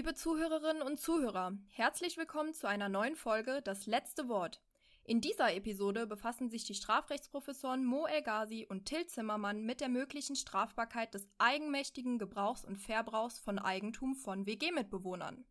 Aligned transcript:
Liebe 0.00 0.14
Zuhörerinnen 0.14 0.80
und 0.80 0.98
Zuhörer, 0.98 1.52
herzlich 1.74 2.16
willkommen 2.16 2.54
zu 2.54 2.66
einer 2.66 2.88
neuen 2.88 3.16
Folge 3.16 3.60
Das 3.62 3.86
letzte 3.86 4.30
Wort. 4.30 4.62
In 5.04 5.20
dieser 5.20 5.54
Episode 5.54 6.06
befassen 6.06 6.48
sich 6.48 6.64
die 6.64 6.72
Strafrechtsprofessoren 6.72 7.84
Mo 7.84 8.06
El 8.06 8.22
Ghazi 8.22 8.66
und 8.66 8.86
Till 8.86 9.06
Zimmermann 9.06 9.60
mit 9.60 9.82
der 9.82 9.90
möglichen 9.90 10.36
Strafbarkeit 10.36 11.12
des 11.12 11.28
eigenmächtigen 11.36 12.18
Gebrauchs 12.18 12.64
und 12.64 12.78
Verbrauchs 12.78 13.38
von 13.40 13.58
Eigentum 13.58 14.14
von 14.14 14.46
WG-Mitbewohnern. 14.46 15.44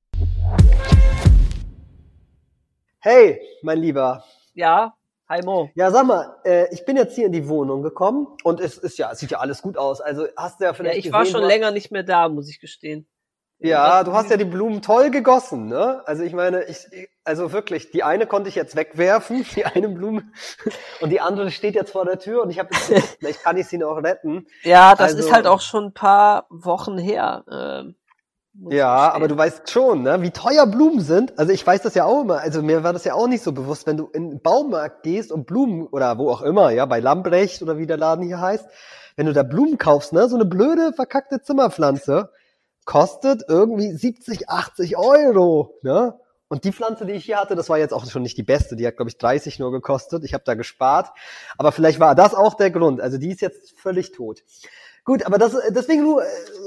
Hey, 2.97 3.39
mein 3.61 3.77
Lieber. 3.77 4.23
Ja, 4.55 4.97
hi 5.27 5.43
Mo. 5.43 5.69
Ja, 5.75 5.91
sag 5.91 6.07
mal, 6.07 6.37
äh, 6.43 6.73
ich 6.73 6.85
bin 6.85 6.97
jetzt 6.97 7.13
hier 7.13 7.27
in 7.27 7.33
die 7.33 7.47
Wohnung 7.47 7.83
gekommen 7.83 8.25
und 8.43 8.59
es 8.59 8.79
ist 8.79 8.97
ja, 8.97 9.11
es 9.11 9.19
sieht 9.19 9.29
ja 9.29 9.37
alles 9.37 9.61
gut 9.61 9.77
aus. 9.77 10.01
Also 10.01 10.27
hast 10.35 10.59
du 10.59 10.63
ja 10.63 10.73
vielleicht 10.73 10.95
Ja, 10.95 10.97
ich 10.97 11.03
gesehen, 11.03 11.13
war 11.13 11.25
schon 11.27 11.43
länger 11.43 11.69
nicht 11.69 11.91
mehr 11.91 12.01
da, 12.01 12.27
muss 12.29 12.49
ich 12.49 12.59
gestehen. 12.59 13.07
Ja, 13.61 14.03
du 14.05 14.13
hast 14.13 14.29
ja 14.29 14.37
die 14.37 14.45
Blumen 14.45 14.81
toll 14.81 15.11
gegossen, 15.11 15.67
ne? 15.67 16.01
Also 16.05 16.23
ich 16.23 16.31
meine, 16.33 16.63
ich, 16.63 16.87
also 17.25 17.51
wirklich, 17.51 17.91
die 17.91 18.03
eine 18.03 18.25
konnte 18.25 18.47
ich 18.47 18.55
jetzt 18.55 18.75
wegwerfen, 18.77 19.45
die 19.55 19.65
eine 19.65 19.89
Blume, 19.89 20.23
und 21.01 21.09
die 21.09 21.19
andere 21.19 21.51
steht 21.51 21.75
jetzt 21.75 21.91
vor 21.91 22.05
der 22.05 22.19
Tür 22.19 22.41
und 22.41 22.49
ich 22.51 22.59
habe, 22.59 22.69
vielleicht 22.73 23.43
kann 23.43 23.57
ich 23.57 23.67
sie 23.67 23.77
noch 23.77 23.97
retten. 23.97 24.47
Ja, 24.63 24.91
das 24.91 25.11
Also- 25.13 25.19
ist 25.19 25.33
halt 25.33 25.45
auch 25.45 25.59
schon 25.61 25.85
ein 25.87 25.93
paar 25.93 26.45
Wochen 26.49 26.97
her. 26.97 27.43
Ähm, 27.51 27.95
Ja, 28.69 29.11
aber 29.13 29.27
du 29.27 29.37
weißt 29.37 29.69
schon, 29.69 30.03
ne, 30.03 30.21
wie 30.21 30.31
teuer 30.31 30.65
Blumen 30.65 31.01
sind. 31.01 31.37
Also 31.37 31.51
ich 31.51 31.65
weiß 31.65 31.81
das 31.81 31.95
ja 31.95 32.05
auch 32.05 32.21
immer. 32.21 32.39
Also 32.39 32.61
mir 32.61 32.83
war 32.83 32.93
das 32.93 33.03
ja 33.03 33.13
auch 33.13 33.27
nicht 33.27 33.43
so 33.43 33.51
bewusst, 33.51 33.87
wenn 33.87 33.97
du 33.97 34.07
in 34.07 34.29
den 34.29 34.41
Baumarkt 34.41 35.03
gehst 35.03 35.31
und 35.33 35.45
Blumen 35.45 35.85
oder 35.87 36.17
wo 36.17 36.29
auch 36.31 36.41
immer, 36.41 36.69
ja, 36.71 36.85
bei 36.85 36.99
Lambrecht 36.99 37.61
oder 37.61 37.77
wie 37.77 37.87
der 37.87 37.97
Laden 37.97 38.25
hier 38.25 38.39
heißt, 38.39 38.65
wenn 39.17 39.25
du 39.25 39.33
da 39.33 39.43
Blumen 39.43 39.77
kaufst, 39.77 40.13
ne, 40.13 40.27
so 40.29 40.35
eine 40.35 40.45
blöde 40.45 40.93
verkackte 40.93 41.41
Zimmerpflanze 41.41 42.31
kostet 42.89 43.43
irgendwie 43.47 43.91
70, 43.91 44.49
80 44.49 44.97
Euro, 44.97 45.77
ne? 45.83 46.19
Und 46.47 46.63
die 46.63 46.71
Pflanze, 46.71 47.05
die 47.05 47.13
ich 47.13 47.25
hier 47.25 47.37
hatte, 47.37 47.53
das 47.53 47.69
war 47.69 47.77
jetzt 47.77 47.93
auch 47.93 48.09
schon 48.09 48.23
nicht 48.23 48.35
die 48.35 48.41
beste. 48.41 48.75
Die 48.75 48.87
hat, 48.87 48.95
glaube 48.95 49.11
ich, 49.11 49.19
30 49.19 49.59
nur 49.59 49.71
gekostet. 49.71 50.23
Ich 50.23 50.33
habe 50.33 50.43
da 50.43 50.55
gespart. 50.55 51.11
Aber 51.59 51.71
vielleicht 51.71 51.99
war 51.99 52.15
das 52.15 52.33
auch 52.33 52.55
der 52.55 52.71
Grund. 52.71 52.99
Also 52.99 53.19
die 53.19 53.29
ist 53.29 53.41
jetzt 53.41 53.79
völlig 53.79 54.11
tot. 54.11 54.41
Gut, 55.03 55.23
aber 55.23 55.37
das, 55.37 55.55
deswegen 55.69 56.01
äh, 56.01 56.23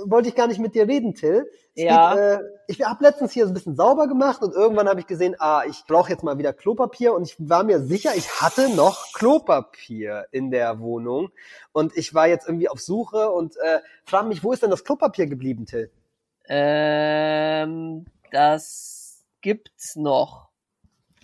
wollte 0.06 0.28
ich 0.28 0.36
gar 0.36 0.46
nicht 0.46 0.60
mit 0.60 0.76
dir 0.76 0.86
reden, 0.86 1.16
Till. 1.16 1.50
Es 1.74 1.82
Ja. 1.82 2.14
Geht, 2.14 2.22
äh, 2.22 2.38
ich 2.68 2.84
habe 2.84 3.02
letztens 3.02 3.32
hier 3.32 3.44
so 3.44 3.50
ein 3.50 3.54
bisschen 3.54 3.74
sauber 3.74 4.06
gemacht 4.06 4.42
und 4.42 4.54
irgendwann 4.54 4.88
habe 4.88 5.00
ich 5.00 5.08
gesehen, 5.08 5.34
ah, 5.40 5.64
ich 5.68 5.82
brauche 5.88 6.10
jetzt 6.10 6.22
mal 6.22 6.38
wieder 6.38 6.52
Klopapier 6.52 7.14
und 7.14 7.24
ich 7.24 7.34
war 7.38 7.64
mir 7.64 7.80
sicher, 7.80 8.12
ich 8.14 8.40
hatte 8.40 8.68
noch 8.68 9.12
Klopapier 9.12 10.26
in 10.30 10.52
der 10.52 10.78
Wohnung 10.78 11.30
und 11.72 11.96
ich 11.96 12.14
war 12.14 12.28
jetzt 12.28 12.46
irgendwie 12.46 12.68
auf 12.68 12.80
Suche 12.80 13.30
und 13.30 13.56
äh, 13.56 13.80
frage 14.04 14.28
mich, 14.28 14.44
wo 14.44 14.52
ist 14.52 14.62
denn 14.62 14.70
das 14.70 14.84
Klopapier 14.84 15.26
geblieben, 15.26 15.66
Till? 15.66 15.90
Ähm, 16.48 18.06
das 18.30 19.24
gibt's 19.40 19.96
noch. 19.96 20.48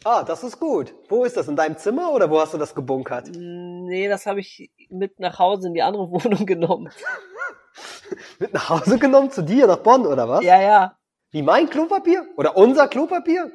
Ah, 0.04 0.22
das 0.22 0.44
ist 0.44 0.60
gut. 0.60 0.94
Wo 1.08 1.24
ist 1.24 1.36
das? 1.36 1.48
In 1.48 1.56
deinem 1.56 1.76
Zimmer 1.76 2.12
oder 2.12 2.30
wo 2.30 2.40
hast 2.40 2.54
du 2.54 2.58
das 2.58 2.74
gebunkert? 2.74 3.30
Nee, 3.34 4.08
das 4.08 4.26
habe 4.26 4.40
ich 4.40 4.70
mit 4.90 5.18
nach 5.18 5.38
Hause 5.38 5.68
in 5.68 5.74
die 5.74 5.82
andere 5.82 6.10
Wohnung 6.10 6.46
genommen. 6.46 6.90
Mit 8.38 8.54
nach 8.54 8.70
Hause 8.70 8.98
genommen 8.98 9.30
zu 9.30 9.42
dir 9.42 9.66
nach 9.66 9.78
Bonn 9.78 10.06
oder 10.06 10.28
was? 10.28 10.42
Ja, 10.42 10.60
ja. 10.60 10.96
Wie 11.30 11.42
mein 11.42 11.68
Klopapier? 11.68 12.26
Oder 12.36 12.56
unser 12.56 12.88
Klopapier? 12.88 13.52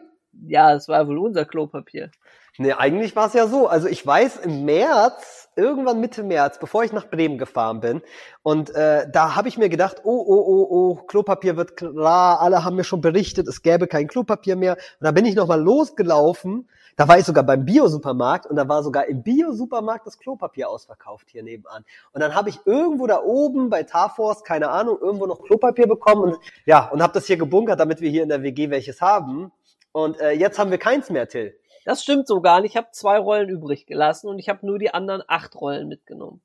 Ja, 0.47 0.73
das 0.73 0.87
war 0.87 1.07
wohl 1.07 1.17
unser 1.17 1.45
Klopapier. 1.45 2.11
Nee, 2.59 2.73
eigentlich 2.73 3.15
war 3.15 3.27
es 3.27 3.33
ja 3.33 3.47
so. 3.47 3.67
Also 3.67 3.87
ich 3.87 4.05
weiß, 4.05 4.37
im 4.37 4.63
März, 4.63 5.49
irgendwann 5.55 5.99
Mitte 5.99 6.21
März, 6.21 6.59
bevor 6.59 6.83
ich 6.83 6.91
nach 6.93 7.09
Bremen 7.09 7.39
gefahren 7.39 7.79
bin, 7.79 8.01
und 8.43 8.69
äh, 8.75 9.07
da 9.11 9.35
habe 9.35 9.47
ich 9.47 9.57
mir 9.57 9.69
gedacht, 9.69 10.01
oh, 10.03 10.23
oh, 10.27 10.43
oh, 10.45 10.67
oh, 10.69 10.95
Klopapier 11.07 11.57
wird 11.57 11.77
klar, 11.77 12.41
alle 12.41 12.63
haben 12.63 12.75
mir 12.75 12.83
schon 12.83 13.01
berichtet, 13.01 13.47
es 13.47 13.63
gäbe 13.63 13.87
kein 13.87 14.07
Klopapier 14.07 14.55
mehr. 14.55 14.73
Und 14.73 15.05
da 15.05 15.11
bin 15.11 15.25
ich 15.25 15.33
nochmal 15.33 15.61
losgelaufen, 15.61 16.69
da 16.95 17.07
war 17.07 17.17
ich 17.17 17.25
sogar 17.25 17.43
beim 17.43 17.65
Bio-Supermarkt 17.65 18.45
und 18.45 18.55
da 18.55 18.67
war 18.69 18.83
sogar 18.83 19.07
im 19.07 19.23
Bio-Supermarkt 19.23 20.05
das 20.05 20.19
Klopapier 20.19 20.69
ausverkauft 20.69 21.29
hier 21.31 21.41
nebenan. 21.41 21.83
Und 22.11 22.21
dann 22.21 22.35
habe 22.35 22.49
ich 22.49 22.59
irgendwo 22.65 23.07
da 23.07 23.19
oben 23.23 23.71
bei 23.71 23.81
Tarforce, 23.81 24.43
keine 24.43 24.69
Ahnung, 24.69 24.99
irgendwo 25.01 25.25
noch 25.25 25.41
Klopapier 25.41 25.87
bekommen 25.87 26.21
und 26.21 26.37
ja, 26.67 26.87
und 26.89 27.01
habe 27.01 27.13
das 27.13 27.25
hier 27.25 27.37
gebunkert, 27.37 27.79
damit 27.79 27.99
wir 27.99 28.11
hier 28.11 28.21
in 28.21 28.29
der 28.29 28.43
WG 28.43 28.69
welches 28.69 29.01
haben. 29.01 29.51
Und 29.91 30.19
äh, 30.19 30.31
jetzt 30.31 30.59
haben 30.59 30.69
wir 30.69 30.77
keins 30.77 31.09
mehr, 31.09 31.27
Till. 31.27 31.55
Das 31.85 32.03
stimmt 32.03 32.27
so 32.27 32.41
gar 32.41 32.61
nicht. 32.61 32.71
Ich 32.71 32.77
habe 32.77 32.87
zwei 32.91 33.17
Rollen 33.17 33.49
übrig 33.49 33.85
gelassen 33.85 34.27
und 34.29 34.39
ich 34.39 34.49
habe 34.49 34.65
nur 34.65 34.79
die 34.79 34.93
anderen 34.93 35.23
acht 35.27 35.55
Rollen 35.55 35.87
mitgenommen. 35.87 36.41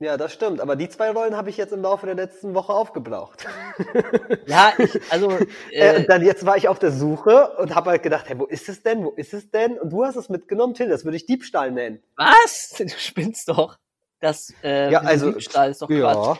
Ja, 0.00 0.16
das 0.16 0.32
stimmt. 0.32 0.60
Aber 0.60 0.76
die 0.76 0.88
zwei 0.88 1.10
Rollen 1.10 1.36
habe 1.36 1.50
ich 1.50 1.56
jetzt 1.56 1.72
im 1.72 1.82
Laufe 1.82 2.06
der 2.06 2.14
letzten 2.14 2.54
Woche 2.54 2.72
aufgebraucht. 2.72 3.46
Ja, 4.46 4.72
ich, 4.78 4.98
also 5.10 5.30
Äh, 5.72 5.96
äh, 5.96 5.96
und 5.98 6.08
dann 6.08 6.24
jetzt 6.24 6.46
war 6.46 6.56
ich 6.56 6.68
auf 6.68 6.78
der 6.78 6.90
Suche 6.92 7.56
und 7.58 7.74
habe 7.74 7.90
halt 7.90 8.02
gedacht, 8.02 8.28
hey, 8.28 8.38
wo 8.38 8.44
ist 8.46 8.68
es 8.68 8.82
denn? 8.82 9.04
Wo 9.04 9.10
ist 9.10 9.34
es 9.34 9.50
denn? 9.50 9.78
Und 9.78 9.90
du 9.90 10.04
hast 10.04 10.16
es 10.16 10.28
mitgenommen, 10.28 10.74
Till. 10.74 10.88
Das 10.88 11.04
würde 11.04 11.16
ich 11.16 11.26
Diebstahl 11.26 11.70
nennen. 11.70 12.02
was? 12.16 12.74
Du 12.78 12.88
spinnst 12.88 13.48
doch. 13.48 13.76
Das 14.20 14.52
äh, 14.64 14.90
Ja, 14.90 15.00
also, 15.00 15.30
Diebstahl 15.32 15.70
ist 15.70 15.82
doch 15.82 15.88
Quatsch. 15.88 16.38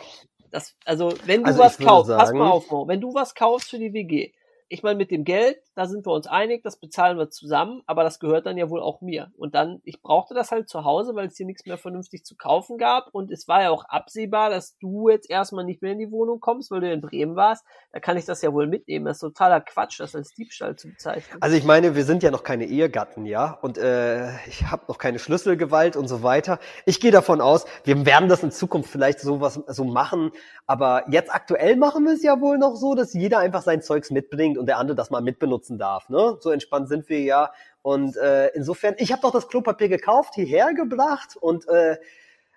Das, 0.51 0.75
also, 0.85 1.13
wenn 1.25 1.41
du 1.43 1.47
Also 1.47 1.59
was 1.59 1.77
kaufst, 1.77 2.11
pass 2.11 2.27
sagen- 2.29 2.39
mal 2.39 2.49
auf, 2.49 2.69
Mo, 2.71 2.87
wenn 2.87 2.99
du 3.01 3.13
was 3.13 3.35
kaufst 3.35 3.69
für 3.69 3.77
die 3.77 3.93
WG, 3.93 4.33
ich 4.67 4.81
meine, 4.83 4.97
mit 4.97 5.11
dem 5.11 5.23
Geld, 5.23 5.59
da 5.79 5.85
sind 5.85 6.05
wir 6.05 6.11
uns 6.11 6.27
einig, 6.27 6.61
das 6.61 6.75
bezahlen 6.75 7.17
wir 7.17 7.29
zusammen, 7.29 7.83
aber 7.85 8.03
das 8.03 8.19
gehört 8.19 8.45
dann 8.45 8.57
ja 8.57 8.69
wohl 8.69 8.81
auch 8.81 8.99
mir. 8.99 9.31
Und 9.37 9.55
dann, 9.55 9.79
ich 9.85 10.01
brauchte 10.01 10.33
das 10.33 10.51
halt 10.51 10.67
zu 10.67 10.83
Hause, 10.83 11.15
weil 11.15 11.27
es 11.27 11.37
hier 11.37 11.45
nichts 11.45 11.65
mehr 11.65 11.77
vernünftig 11.77 12.25
zu 12.25 12.35
kaufen 12.35 12.77
gab. 12.77 13.07
Und 13.13 13.31
es 13.31 13.47
war 13.47 13.61
ja 13.61 13.69
auch 13.69 13.85
absehbar, 13.85 14.49
dass 14.49 14.77
du 14.79 15.07
jetzt 15.07 15.29
erstmal 15.29 15.63
nicht 15.63 15.81
mehr 15.81 15.93
in 15.93 15.99
die 15.99 16.11
Wohnung 16.11 16.41
kommst, 16.41 16.69
weil 16.69 16.81
du 16.81 16.91
in 16.91 16.99
Bremen 16.99 17.37
warst. 17.37 17.63
Da 17.93 18.01
kann 18.01 18.17
ich 18.17 18.25
das 18.25 18.41
ja 18.41 18.51
wohl 18.51 18.67
mitnehmen. 18.67 19.05
Das 19.05 19.17
ist 19.17 19.21
totaler 19.21 19.61
Quatsch, 19.61 20.01
das 20.01 20.13
als 20.17 20.33
Diebstahl 20.33 20.75
zu 20.75 20.89
bezeichnen. 20.89 21.37
Also 21.39 21.55
ich 21.55 21.63
meine, 21.63 21.95
wir 21.95 22.03
sind 22.03 22.23
ja 22.23 22.31
noch 22.31 22.43
keine 22.43 22.65
Ehegatten, 22.65 23.25
ja, 23.25 23.57
und 23.61 23.77
äh, 23.77 24.31
ich 24.47 24.69
habe 24.69 24.83
noch 24.89 24.97
keine 24.97 25.17
Schlüsselgewalt 25.17 25.95
und 25.95 26.09
so 26.09 26.23
weiter. 26.23 26.59
Ich 26.85 26.99
gehe 26.99 27.11
davon 27.11 27.39
aus, 27.39 27.63
wir 27.85 28.05
werden 28.05 28.27
das 28.27 28.43
in 28.43 28.51
Zukunft 28.51 28.89
vielleicht 28.89 29.21
sowas 29.21 29.61
so 29.67 29.85
machen, 29.85 30.31
aber 30.65 31.05
jetzt 31.09 31.33
aktuell 31.33 31.77
machen 31.77 32.03
wir 32.03 32.13
es 32.13 32.21
ja 32.21 32.41
wohl 32.41 32.57
noch 32.57 32.75
so, 32.75 32.95
dass 32.95 33.13
jeder 33.13 33.39
einfach 33.39 33.61
sein 33.61 33.81
Zeugs 33.81 34.11
mitbringt 34.11 34.57
und 34.57 34.65
der 34.65 34.77
andere 34.77 34.95
das 34.95 35.09
mal 35.09 35.21
mitbenutzen 35.69 35.77
darf, 35.77 36.09
ne? 36.09 36.37
So 36.39 36.51
entspannt 36.51 36.89
sind 36.89 37.09
wir 37.09 37.21
ja. 37.21 37.51
Und 37.81 38.17
äh, 38.17 38.47
insofern, 38.49 38.95
ich 38.97 39.11
habe 39.11 39.21
doch 39.21 39.31
das 39.31 39.47
Klopapier 39.47 39.89
gekauft, 39.89 40.35
hierher 40.35 40.73
gebracht 40.73 41.37
und 41.39 41.67
äh, 41.67 41.97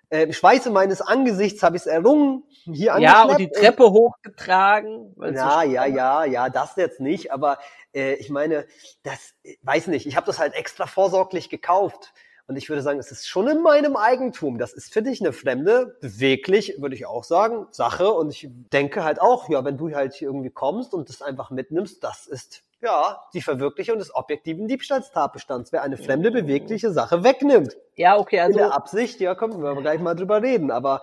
äh, 0.09 0.23
im 0.23 0.33
Schweiße 0.33 0.69
meines 0.69 1.01
Angesichts 1.01 1.63
habe 1.63 1.75
ich 1.75 1.83
es 1.83 1.87
errungen, 1.87 2.43
hier 2.65 2.97
ja, 2.99 3.23
und 3.23 3.39
die 3.39 3.49
Treppe 3.49 3.89
hochgetragen. 3.89 5.13
weil's 5.15 5.39
so 5.39 5.45
ja, 5.45 5.63
ja, 5.63 5.85
ja, 5.85 6.25
ja, 6.25 6.49
das 6.49 6.75
jetzt 6.75 6.99
nicht, 6.99 7.31
aber 7.31 7.57
äh, 7.93 8.13
ich 8.15 8.29
meine, 8.29 8.65
das 9.03 9.33
äh, 9.43 9.55
weiß 9.63 9.87
nicht, 9.87 10.05
ich 10.05 10.15
habe 10.15 10.25
das 10.25 10.39
halt 10.39 10.53
extra 10.53 10.85
vorsorglich 10.87 11.49
gekauft. 11.49 12.13
Und 12.47 12.57
ich 12.57 12.67
würde 12.69 12.81
sagen, 12.81 12.99
es 12.99 13.11
ist 13.11 13.27
schon 13.27 13.47
in 13.47 13.61
meinem 13.61 13.95
Eigentum. 13.95 14.57
Das 14.57 14.73
ist 14.73 14.91
für 14.91 15.01
dich 15.01 15.21
eine 15.21 15.31
fremde, 15.31 15.97
beweglich, 16.01 16.75
würde 16.79 16.95
ich 16.95 17.05
auch 17.05 17.23
sagen, 17.23 17.67
Sache. 17.71 18.11
Und 18.11 18.31
ich 18.31 18.49
denke 18.73 19.03
halt 19.03 19.21
auch, 19.21 19.47
ja, 19.47 19.63
wenn 19.63 19.77
du 19.77 19.93
halt 19.95 20.13
hier 20.13 20.27
irgendwie 20.27 20.49
kommst 20.49 20.93
und 20.93 21.07
das 21.07 21.21
einfach 21.21 21.51
mitnimmst, 21.51 22.03
das 22.03 22.27
ist 22.27 22.63
ja 22.81 23.23
die 23.33 23.41
Verwirklichung 23.41 23.97
des 23.97 24.13
objektiven 24.13 24.67
Diebstahlstatbestands, 24.67 25.71
wer 25.71 25.83
eine 25.83 25.97
fremde, 25.97 26.31
bewegliche 26.31 26.91
Sache 26.91 27.23
wegnimmt. 27.23 27.77
Ja, 27.95 28.17
okay, 28.17 28.37
In 28.37 28.41
also, 28.41 28.59
der 28.59 28.73
Absicht, 28.73 29.21
ja, 29.21 29.35
können 29.35 29.63
wir 29.63 29.75
gleich 29.81 30.01
mal 30.01 30.15
drüber 30.15 30.41
reden. 30.41 30.69
Aber 30.69 31.01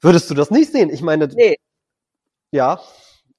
würdest 0.00 0.30
du 0.30 0.34
das 0.34 0.52
nicht 0.52 0.70
sehen? 0.70 0.90
Ich 0.90 1.02
meine, 1.02 1.26
nee, 1.26 1.56
ja. 2.52 2.80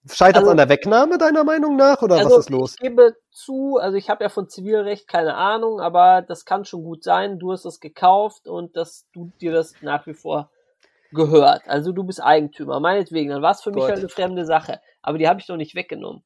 Scheitert 0.09 0.37
Also- 0.37 0.51
an 0.51 0.57
der 0.57 0.69
Wegnahme 0.69 1.17
deiner 1.17 1.43
Meinung 1.43 1.75
nach 1.75 2.01
oder 2.01 2.15
also 2.17 2.31
was 2.31 2.37
ist 2.39 2.49
los? 2.49 2.71
ich 2.75 2.79
gebe 2.81 3.15
zu, 3.31 3.77
also 3.77 3.97
ich 3.97 4.09
habe 4.09 4.23
ja 4.23 4.29
von 4.29 4.47
Zivilrecht 4.49 5.07
keine 5.07 5.35
Ahnung, 5.35 5.79
aber 5.81 6.21
das 6.21 6.45
kann 6.45 6.63
schon 6.65 6.83
gut 6.83 7.03
sein. 7.03 7.37
Du 7.39 7.51
hast 7.51 7.65
es 7.65 7.79
gekauft 7.79 8.47
und 8.47 8.75
dass 8.77 9.07
du 9.13 9.31
dir 9.41 9.51
das 9.51 9.73
nach 9.81 10.07
wie 10.07 10.13
vor 10.13 10.49
gehört. 11.11 11.63
Also 11.67 11.91
du 11.91 12.03
bist 12.03 12.21
Eigentümer, 12.23 12.79
meinetwegen. 12.79 13.29
Dann 13.31 13.41
war 13.41 13.51
es 13.51 13.61
für 13.61 13.71
mich 13.71 13.83
halt 13.83 13.97
eine 13.99 14.09
fremde 14.09 14.45
Sache. 14.45 14.79
Aber 15.01 15.17
die 15.17 15.27
habe 15.27 15.39
ich 15.39 15.47
doch 15.47 15.57
nicht 15.57 15.75
weggenommen. 15.75 16.23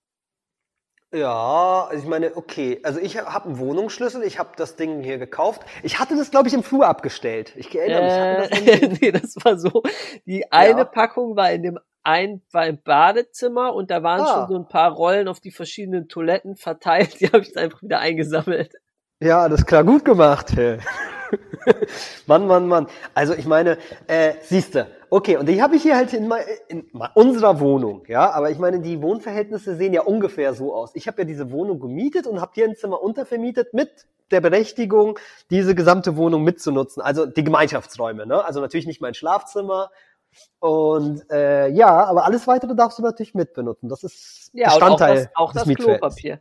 Ja, 1.14 1.86
also 1.90 2.02
ich 2.04 2.10
meine, 2.10 2.36
okay, 2.36 2.80
also 2.84 3.00
ich 3.00 3.18
habe 3.20 3.46
einen 3.46 3.60
Wohnungsschlüssel, 3.60 4.24
ich 4.24 4.40
habe 4.40 4.50
das 4.58 4.76
Ding 4.76 5.02
hier 5.04 5.20
gekauft. 5.20 5.62
Ich 5.84 6.00
hatte 6.00 6.16
das, 6.18 6.32
glaube 6.32 6.48
ich, 6.48 6.56
im 6.56 6.64
Flur 6.64 6.88
abgestellt. 6.88 7.54
Ich 7.56 7.74
erinnere 7.76 8.40
mich. 8.42 8.50
das 8.50 8.60
Äh, 8.60 8.64
irgendwie- 8.82 9.06
nee, 9.06 9.12
das 9.12 9.36
war 9.44 9.58
so. 9.60 9.84
Die 10.26 10.52
eine 10.52 10.80
Ja. 10.80 10.86
Packung 10.86 11.36
war 11.36 11.52
in 11.52 11.62
dem 11.62 11.80
ein 12.04 12.42
war 12.52 12.68
im 12.68 12.80
Badezimmer 12.84 13.74
und 13.74 13.90
da 13.92 14.04
waren 14.04 14.22
Ah. 14.22 14.34
schon 14.34 14.48
so 14.50 14.56
ein 14.58 14.68
paar 14.68 14.92
Rollen 14.92 15.28
auf 15.28 15.40
die 15.40 15.52
verschiedenen 15.52 16.08
Toiletten 16.10 16.56
verteilt. 16.56 17.16
Die 17.20 17.28
habe 17.28 17.40
ich 17.40 17.58
einfach 17.58 17.82
wieder 17.82 18.00
eingesammelt. 18.00 18.74
Ja, 19.22 19.42
alles 19.42 19.66
klar, 19.66 19.84
gut 19.84 20.04
gemacht. 20.04 20.52
Hey. 20.56 20.80
Mann, 22.28 22.46
Mann, 22.48 22.68
Mann. 22.68 22.88
Also 23.14 23.34
ich 23.34 23.46
meine, 23.46 23.78
äh, 24.08 24.34
siehste, 24.42 24.88
okay, 25.10 25.38
und 25.38 25.48
die 25.48 25.62
habe 25.64 25.76
ich 25.76 25.82
hier 25.84 25.96
halt 25.96 26.14
in, 26.14 26.28
mei- 26.28 26.46
in 26.68 26.86
unserer 27.16 27.60
Wohnung, 27.60 28.04
ja, 28.08 28.32
aber 28.32 28.52
ich 28.52 28.60
meine, 28.60 28.80
die 28.82 29.02
Wohnverhältnisse 29.02 29.76
sehen 29.76 29.94
ja 29.94 30.02
ungefähr 30.04 30.54
so 30.54 30.76
aus. 30.76 30.92
Ich 30.96 31.08
habe 31.08 31.22
ja 31.22 31.26
diese 31.26 31.52
Wohnung 31.52 31.80
gemietet 31.80 32.28
und 32.28 32.40
habe 32.42 32.52
hier 32.54 32.66
ein 32.66 32.76
Zimmer 32.76 33.02
untervermietet 33.02 33.74
mit 33.74 33.90
der 34.32 34.42
Berechtigung, 34.42 35.18
diese 35.50 35.74
gesamte 35.76 36.18
Wohnung 36.18 36.44
mitzunutzen, 36.44 37.02
also 37.02 37.26
die 37.26 37.44
Gemeinschaftsräume, 37.44 38.26
ne? 38.26 38.44
Also 38.44 38.62
natürlich 38.62 38.88
nicht 38.88 39.02
mein 39.02 39.14
Schlafzimmer, 39.14 39.90
Und 40.60 41.30
äh, 41.32 41.68
ja, 41.70 42.06
aber 42.06 42.26
alles 42.26 42.48
weitere 42.48 42.76
darfst 42.76 43.00
du 43.00 43.04
natürlich 43.04 43.34
mitbenutzen. 43.34 43.90
Das 43.90 44.04
ist 44.04 44.50
Ja, 44.54 44.68
und 44.68 44.74
auch 44.74 44.80
Bestandteil 44.80 45.16
das, 45.16 45.30
auch 45.36 45.54
des 45.54 45.64
das. 45.64 45.76
Klopapier. 45.76 46.40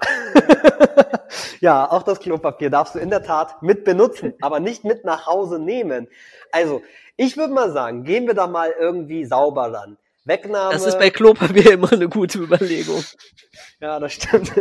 ja, 1.60 1.90
auch 1.90 2.02
das 2.02 2.20
Klopapier 2.20 2.70
darfst 2.70 2.94
du 2.94 2.98
in 2.98 3.10
der 3.10 3.22
Tat 3.22 3.62
mit 3.62 3.84
benutzen, 3.84 4.34
aber 4.40 4.60
nicht 4.60 4.84
mit 4.84 5.04
nach 5.04 5.26
Hause 5.26 5.58
nehmen. 5.58 6.08
Also, 6.52 6.82
ich 7.16 7.36
würde 7.36 7.52
mal 7.52 7.70
sagen, 7.72 8.04
gehen 8.04 8.26
wir 8.26 8.34
da 8.34 8.46
mal 8.46 8.74
irgendwie 8.78 9.24
sauber 9.24 9.72
ran. 9.72 9.98
Wegnahme. 10.24 10.72
Das 10.72 10.86
ist 10.86 10.98
bei 10.98 11.10
Klopapier 11.10 11.72
immer 11.72 11.92
eine 11.92 12.08
gute 12.08 12.38
Überlegung. 12.38 13.02
ja, 13.80 13.98
das 13.98 14.12
stimmt. 14.14 14.52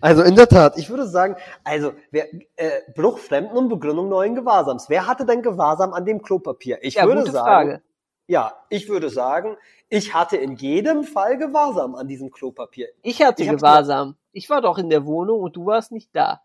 Also 0.00 0.22
in 0.22 0.34
der 0.36 0.48
Tat, 0.48 0.78
ich 0.78 0.88
würde 0.90 1.06
sagen, 1.06 1.36
also 1.64 1.92
wer, 2.10 2.26
äh, 2.56 2.70
Bruch 2.94 3.18
Fremden 3.18 3.56
und 3.56 3.68
Begründung 3.68 4.08
neuen 4.08 4.34
Gewahrsams. 4.34 4.88
Wer 4.88 5.06
hatte 5.06 5.26
denn 5.26 5.42
Gewahrsam 5.42 5.92
an 5.92 6.04
dem 6.04 6.22
Klopapier? 6.22 6.78
Ich 6.82 6.94
Ja, 6.94 7.06
würde 7.06 7.30
sagen, 7.30 7.70
Frage. 7.70 7.82
ja, 8.26 8.52
ich 8.68 8.88
würde 8.88 9.10
sagen, 9.10 9.56
ich 9.88 10.14
hatte 10.14 10.36
in 10.36 10.56
jedem 10.56 11.04
Fall 11.04 11.36
Gewahrsam 11.36 11.94
an 11.94 12.08
diesem 12.08 12.30
Klopapier. 12.30 12.88
Ich 13.02 13.22
hatte 13.22 13.42
Ich 13.42 13.48
Gewahrsam. 13.48 14.16
Ich 14.32 14.48
war 14.48 14.60
doch 14.62 14.78
in 14.78 14.88
der 14.90 15.04
Wohnung 15.04 15.40
und 15.40 15.56
du 15.56 15.66
warst 15.66 15.92
nicht 15.92 16.10
da. 16.14 16.40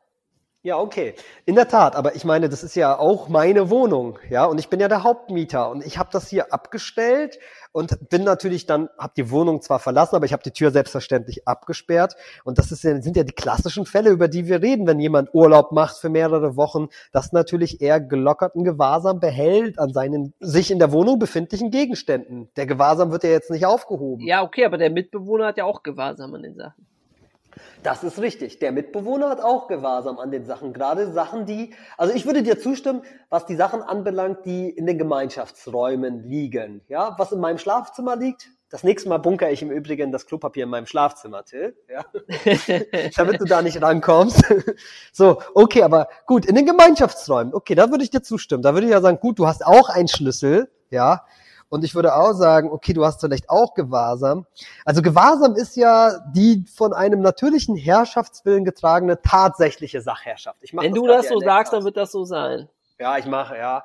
Ja, 0.64 0.80
okay. 0.80 1.14
In 1.46 1.54
der 1.54 1.68
Tat, 1.68 1.96
aber 1.96 2.16
ich 2.16 2.26
meine, 2.26 2.50
das 2.50 2.64
ist 2.64 2.76
ja 2.76 2.98
auch 2.98 3.30
meine 3.30 3.70
Wohnung, 3.70 4.18
ja, 4.32 4.46
und 4.46 4.58
ich 4.58 4.68
bin 4.68 4.80
ja 4.80 4.88
der 4.88 5.04
Hauptmieter 5.04 5.70
und 5.70 5.86
ich 5.86 6.00
habe 6.00 6.10
das 6.12 6.28
hier 6.28 6.52
abgestellt 6.52 7.38
und 7.76 8.10
bin 8.10 8.24
natürlich 8.24 8.66
dann, 8.66 8.88
habe 8.98 9.12
die 9.18 9.30
Wohnung 9.30 9.62
zwar 9.62 9.80
verlassen, 9.80 10.16
aber 10.16 10.26
ich 10.26 10.32
habe 10.32 10.44
die 10.44 10.52
Tür 10.52 10.72
selbstverständlich 10.72 11.46
abgesperrt 11.46 12.16
und 12.46 12.58
das 12.58 12.72
ist 12.72 12.84
sind 12.86 13.18
ja 13.18 13.24
die 13.24 13.34
klassischen 13.34 13.86
Fälle, 13.86 14.12
über 14.12 14.30
die 14.30 14.48
wir 14.48 14.62
reden, 14.62 14.88
wenn 14.88 14.98
jemand 14.98 15.34
Urlaub 15.34 15.74
macht 15.74 15.98
für 15.98 16.08
mehrere 16.08 16.56
Wochen, 16.56 16.88
das 17.12 17.34
natürlich 17.34 17.82
eher 17.82 18.00
gelockerten 18.00 18.64
Gewahrsam 18.64 19.20
behält 19.20 19.78
an 19.78 19.92
seinen 19.92 20.34
sich 20.40 20.72
in 20.72 20.80
der 20.80 20.94
Wohnung 20.94 21.20
befindlichen 21.20 21.70
Gegenständen. 21.70 22.48
Der 22.56 22.66
Gewahrsam 22.66 23.12
wird 23.12 23.26
ja 23.26 23.32
jetzt 23.32 23.52
nicht 23.52 23.66
aufgehoben. 23.66 24.26
Ja, 24.26 24.42
okay, 24.42 24.64
aber 24.64 24.78
der 24.78 24.90
Mitbewohner 24.90 25.48
hat 25.48 25.58
ja 25.58 25.66
auch 25.66 25.84
Gewahrsam 25.84 26.34
an 26.34 26.44
den 26.44 26.56
Sachen. 26.56 26.88
Das 27.84 28.04
ist 28.04 28.20
richtig. 28.20 28.60
Der 28.60 28.72
Mitbewohner 28.72 29.30
hat 29.30 29.42
auch 29.42 29.68
Gewahrsam 29.68 30.18
an 30.20 30.32
den 30.32 30.46
Sachen. 30.46 30.74
Gerade 30.74 31.12
Sachen, 31.12 31.46
die, 31.46 31.74
also 31.98 32.14
ich 32.14 32.26
würde 32.26 32.44
dir 32.44 32.60
zustimmen, 32.60 33.04
was 33.30 33.46
die 33.46 33.56
Sachen 33.56 33.82
anbelangt, 33.82 34.46
die 34.46 34.70
in 34.70 34.86
den 34.86 34.98
Gemeinschaftsräumen 34.98 36.24
liegen. 36.24 36.82
Ja, 36.88 37.16
was 37.18 37.32
in 37.32 37.40
meinem 37.40 37.58
Schlafzimmer 37.58 38.16
liegt. 38.16 38.50
Das 38.70 38.84
nächste 38.84 39.08
Mal 39.08 39.20
bunkere 39.20 39.52
ich 39.52 39.62
im 39.62 39.70
Übrigen 39.70 40.12
das 40.12 40.26
Klopapier 40.26 40.64
in 40.64 40.70
meinem 40.70 40.88
Schlafzimmer, 40.88 41.46
Till. 41.46 41.78
Ja. 41.88 42.04
damit 43.16 43.40
du 43.40 43.46
da 43.46 43.62
nicht 43.62 43.82
rankommst. 43.82 44.44
So, 45.14 45.42
okay, 45.54 45.84
aber 45.84 46.10
gut, 46.26 46.46
in 46.46 46.56
den 46.56 46.66
Gemeinschaftsräumen, 46.66 47.54
okay, 47.54 47.76
da 47.76 47.90
würde 47.90 48.04
ich 48.04 48.10
dir 48.10 48.22
zustimmen. 48.22 48.64
Da 48.64 48.74
würde 48.74 48.88
ich 48.88 48.92
ja 48.92 49.00
sagen, 49.00 49.20
gut, 49.20 49.40
du 49.40 49.48
hast 49.48 49.66
auch 49.66 49.88
einen 49.88 50.10
Schlüssel, 50.10 50.70
ja. 50.90 51.26
Und 51.70 51.84
ich 51.84 51.96
würde 51.96 52.16
auch 52.16 52.34
sagen, 52.34 52.72
okay, 52.72 52.94
du 52.94 53.06
hast 53.06 53.22
vielleicht 53.22 53.50
auch 53.50 53.74
Gewahrsam. 53.74 54.46
Also 54.86 55.02
Gewahrsam 55.02 55.56
ist 55.56 55.76
ja 55.76 56.20
die 56.34 56.64
von 56.74 56.94
einem 56.94 57.22
natürlichen 57.22 57.76
Herrschaftswillen 57.76 58.66
getragene 58.66 59.22
tatsächliche 59.22 60.02
Sachherrschaft. 60.02 60.60
Ich 60.62 60.76
Wenn 60.76 60.94
du 60.94 61.04
grad 61.04 61.20
das 61.20 61.30
so 61.30 61.40
sagst, 61.40 61.74
dann 61.74 61.84
wird 61.84 61.98
das 61.98 62.12
so 62.12 62.24
sein. 62.24 62.70
Ja, 63.00 63.18
ich 63.18 63.26
mache, 63.26 63.58
ja. 63.58 63.84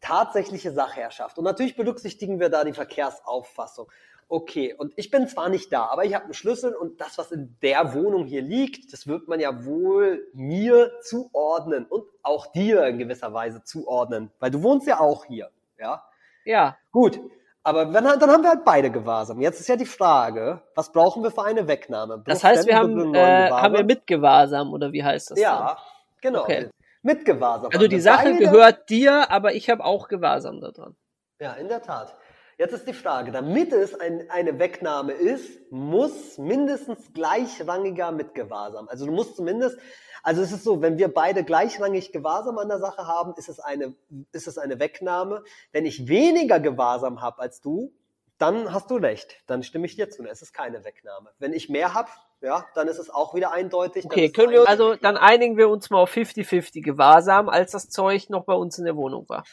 Tatsächliche 0.00 0.72
Sachherrschaft. 0.72 1.38
Und 1.38 1.44
natürlich 1.44 1.76
berücksichtigen 1.76 2.38
wir 2.40 2.50
da 2.50 2.62
die 2.62 2.74
Verkehrsauffassung. 2.74 3.88
Okay, 4.28 4.74
und 4.74 4.92
ich 4.96 5.10
bin 5.10 5.28
zwar 5.28 5.48
nicht 5.48 5.72
da, 5.72 5.86
aber 5.86 6.04
ich 6.04 6.14
habe 6.14 6.24
einen 6.24 6.34
Schlüssel 6.34 6.74
und 6.74 7.00
das, 7.00 7.18
was 7.18 7.30
in 7.30 7.56
der 7.62 7.94
Wohnung 7.94 8.24
hier 8.26 8.42
liegt, 8.42 8.92
das 8.92 9.06
wird 9.06 9.28
man 9.28 9.38
ja 9.38 9.64
wohl 9.64 10.26
mir 10.32 10.92
zuordnen 11.02 11.84
und 11.84 12.04
auch 12.22 12.46
dir 12.52 12.86
in 12.86 12.98
gewisser 12.98 13.32
Weise 13.34 13.62
zuordnen, 13.64 14.30
weil 14.40 14.50
du 14.50 14.62
wohnst 14.62 14.86
ja 14.86 14.98
auch 15.00 15.26
hier, 15.26 15.50
ja. 15.78 16.02
Ja, 16.44 16.76
Gut, 16.92 17.20
aber 17.64 17.92
wenn, 17.94 18.04
dann 18.04 18.30
haben 18.30 18.42
wir 18.42 18.50
halt 18.50 18.64
beide 18.64 18.90
Gewahrsam. 18.90 19.40
Jetzt 19.40 19.58
ist 19.58 19.68
ja 19.68 19.76
die 19.76 19.86
Frage, 19.86 20.60
was 20.74 20.92
brauchen 20.92 21.22
wir 21.22 21.30
für 21.30 21.44
eine 21.44 21.66
Wegnahme? 21.66 22.22
das 22.26 22.44
heißt, 22.44 22.66
wir 22.66 22.76
haben, 22.76 23.14
äh, 23.14 23.50
haben 23.50 23.74
wir 23.74 23.84
Mitgewahrsam 23.84 24.72
oder 24.72 24.92
wie 24.92 25.02
heißt 25.02 25.30
das? 25.30 25.40
Ja, 25.40 25.78
genau. 26.20 26.42
Okay. 26.42 26.68
Mit 27.02 27.24
Gewahrsam. 27.24 27.70
Dann? 27.70 27.80
Also 27.80 27.88
die 27.88 27.96
wir 27.96 28.02
Sache 28.02 28.32
beide. 28.32 28.38
gehört 28.38 28.90
dir, 28.90 29.30
aber 29.30 29.54
ich 29.54 29.70
habe 29.70 29.82
auch 29.82 30.08
Gewahrsam 30.08 30.60
da 30.60 30.72
dran. 30.72 30.94
Ja, 31.40 31.54
in 31.54 31.68
der 31.68 31.80
Tat. 31.82 32.14
Jetzt 32.56 32.72
ist 32.72 32.86
die 32.86 32.92
Frage, 32.92 33.32
damit 33.32 33.72
es 33.72 33.98
ein, 33.98 34.30
eine 34.30 34.58
Wegnahme 34.58 35.12
ist, 35.12 35.72
muss 35.72 36.38
mindestens 36.38 37.12
gleichrangiger 37.12 38.12
Mitgewahrsam. 38.12 38.88
Also 38.88 39.06
du 39.06 39.12
musst 39.12 39.36
zumindest, 39.36 39.78
also 40.22 40.40
es 40.40 40.52
ist 40.52 40.64
so, 40.64 40.80
wenn 40.80 40.96
wir 40.96 41.12
beide 41.12 41.42
gleichrangig 41.44 42.12
Gewahrsam 42.12 42.58
an 42.58 42.68
der 42.68 42.78
Sache 42.78 43.06
haben, 43.06 43.34
ist 43.36 43.48
es 43.48 43.58
eine, 43.58 43.94
ist 44.32 44.46
es 44.46 44.56
eine 44.56 44.78
Wegnahme. 44.78 45.42
Wenn 45.72 45.84
ich 45.84 46.06
weniger 46.06 46.60
Gewahrsam 46.60 47.20
habe 47.20 47.42
als 47.42 47.60
du, 47.60 47.92
dann 48.38 48.72
hast 48.72 48.90
du 48.90 48.96
recht. 48.96 49.36
Dann 49.46 49.62
stimme 49.62 49.86
ich 49.86 49.96
dir 49.96 50.10
zu. 50.10 50.24
Es 50.24 50.42
ist 50.42 50.52
keine 50.52 50.84
Wegnahme. 50.84 51.30
Wenn 51.38 51.52
ich 51.52 51.68
mehr 51.68 51.94
habe, 51.94 52.08
ja, 52.40 52.64
dann 52.74 52.88
ist 52.88 52.98
es 52.98 53.10
auch 53.10 53.34
wieder 53.34 53.52
eindeutig. 53.52 54.04
Okay, 54.04 54.30
können 54.30 54.52
wir, 54.52 54.68
also 54.68 54.94
dann 54.96 55.16
einigen 55.16 55.56
wir 55.56 55.68
uns 55.68 55.90
mal 55.90 56.00
auf 56.00 56.14
50-50 56.14 56.82
Gewahrsam, 56.82 57.48
als 57.48 57.72
das 57.72 57.88
Zeug 57.88 58.30
noch 58.30 58.44
bei 58.44 58.54
uns 58.54 58.78
in 58.78 58.84
der 58.84 58.96
Wohnung 58.96 59.28
war. 59.28 59.44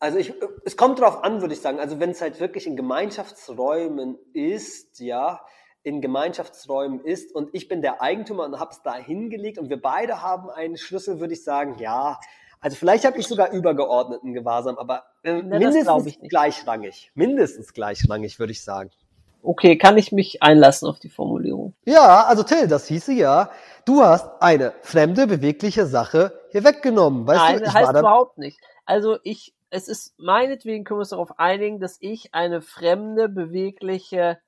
Also 0.00 0.18
ich, 0.18 0.32
es 0.64 0.76
kommt 0.76 1.00
drauf 1.00 1.24
an, 1.24 1.40
würde 1.40 1.54
ich 1.54 1.60
sagen. 1.60 1.80
Also 1.80 1.98
wenn 1.98 2.10
es 2.10 2.20
halt 2.20 2.40
wirklich 2.40 2.66
in 2.66 2.76
Gemeinschaftsräumen 2.76 4.16
ist, 4.32 5.00
ja, 5.00 5.40
in 5.82 6.00
Gemeinschaftsräumen 6.00 7.00
ist 7.00 7.34
und 7.34 7.50
ich 7.52 7.68
bin 7.68 7.82
der 7.82 8.00
Eigentümer 8.00 8.44
und 8.44 8.60
habe 8.60 8.72
es 8.72 8.82
da 8.82 8.94
hingelegt 8.94 9.58
und 9.58 9.70
wir 9.70 9.80
beide 9.80 10.22
haben 10.22 10.50
einen 10.50 10.76
Schlüssel, 10.76 11.18
würde 11.20 11.34
ich 11.34 11.42
sagen, 11.42 11.76
ja. 11.78 12.18
Also 12.60 12.76
vielleicht 12.76 13.04
habe 13.04 13.18
ich 13.18 13.26
sogar 13.26 13.52
übergeordneten 13.52 14.32
Gewahrsam, 14.34 14.78
aber 14.78 15.04
äh, 15.22 15.42
Na, 15.44 15.58
mindestens 15.58 16.18
gleichrangig. 16.28 17.10
Mindestens 17.14 17.72
gleichrangig, 17.72 18.38
würde 18.38 18.52
ich 18.52 18.62
sagen. 18.62 18.90
Okay, 19.42 19.78
kann 19.78 19.96
ich 19.96 20.10
mich 20.10 20.42
einlassen 20.42 20.88
auf 20.88 20.98
die 20.98 21.08
Formulierung? 21.08 21.74
Ja, 21.84 22.24
also 22.24 22.42
Till, 22.42 22.66
das 22.66 22.88
hieße 22.88 23.12
ja, 23.12 23.50
du 23.84 24.02
hast 24.02 24.28
eine 24.40 24.74
fremde, 24.82 25.28
bewegliche 25.28 25.86
Sache 25.86 26.32
hier 26.50 26.64
weggenommen. 26.64 27.26
Weißt 27.26 27.40
Nein, 27.40 27.54
du, 27.54 27.60
das 27.60 27.68
ich 27.68 27.74
heißt 27.74 27.90
überhaupt 27.90 28.38
nicht. 28.38 28.58
Also 28.84 29.18
ich, 29.22 29.54
es 29.70 29.88
ist 29.88 30.18
meinetwegen 30.18 30.84
können 30.84 30.98
wir 30.98 31.02
uns 31.02 31.10
darauf 31.10 31.38
einigen, 31.38 31.80
dass 31.80 31.98
ich 32.00 32.34
eine 32.34 32.60
fremde, 32.62 33.28
bewegliche 33.28 34.38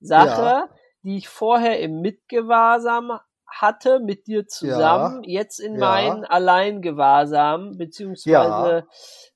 Sache, 0.00 0.26
Ja. 0.42 0.68
die 1.02 1.16
ich 1.18 1.28
vorher 1.28 1.80
im 1.80 2.00
Mitgewahrsam 2.00 3.18
hatte, 3.46 3.98
mit 4.00 4.26
dir 4.26 4.46
zusammen, 4.46 5.22
jetzt 5.24 5.58
in 5.58 5.74
Ja. 5.74 5.80
meinen 5.80 6.24
Alleingewahrsam, 6.24 7.76
beziehungsweise 7.78 8.86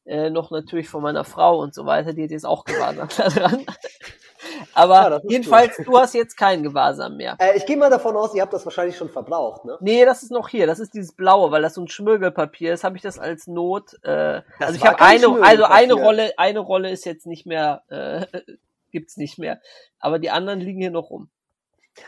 äh, 0.05 0.31
noch 0.31 0.51
natürlich 0.51 0.89
von 0.89 1.03
meiner 1.03 1.25
Frau 1.25 1.59
und 1.61 1.75
so 1.75 1.87
weiter, 1.87 2.13
die 2.13 2.23
hat 2.25 2.31
jetzt 2.31 2.47
auch 2.47 2.65
Gewahrsam 2.65 3.09
daran. 3.17 3.67
Aber 4.75 5.11
Ja, 5.11 5.21
jedenfalls, 5.29 5.77
du 5.85 5.99
hast 5.99 6.15
jetzt 6.15 6.37
kein 6.37 6.63
Gewahrsam 6.63 7.17
mehr. 7.17 7.37
äh, 7.41 7.57
ich 7.57 7.67
gehe 7.67 7.77
mal 7.77 7.91
davon 7.91 8.17
aus, 8.17 8.35
ihr 8.35 8.43
habt 8.43 8.53
das 8.53 8.65
wahrscheinlich 8.65 8.97
schon 8.97 9.09
verbraucht, 9.11 9.65
ne? 9.65 9.77
Nee, 9.81 10.05
das 10.05 10.23
ist 10.23 10.31
noch 10.31 10.49
hier. 10.49 10.67
Das 10.67 10.79
ist 10.79 10.95
dieses 10.95 11.13
blaue, 11.13 11.51
weil 11.51 11.63
das 11.63 11.75
so 11.75 11.81
ein 11.83 11.89
Schmirgelpapier 11.89 12.75
ist. 12.75 12.85
Habe 12.85 12.97
ich 12.97 13.03
das 13.03 13.19
als 13.19 13.47
Not. 13.47 13.95
Äh, 14.03 14.43
Das 14.59 14.69
also 14.69 14.75
ich 14.77 14.87
habe 14.87 15.01
eine, 15.01 15.27
also 15.43 15.65
eine. 15.65 15.95
Rolle, 15.95 16.33
eine 16.39 16.59
Rolle 16.61 16.91
ist 16.91 17.05
jetzt 17.05 17.27
nicht 17.27 17.47
mehr, 17.47 17.83
äh, 17.89 18.27
gibt's 18.91 19.17
nicht 19.17 19.39
mehr. 19.39 19.61
Aber 19.99 20.19
die 20.19 20.31
anderen 20.31 20.61
liegen 20.61 20.81
hier 20.81 20.91
noch 20.91 21.11
rum. 21.11 21.29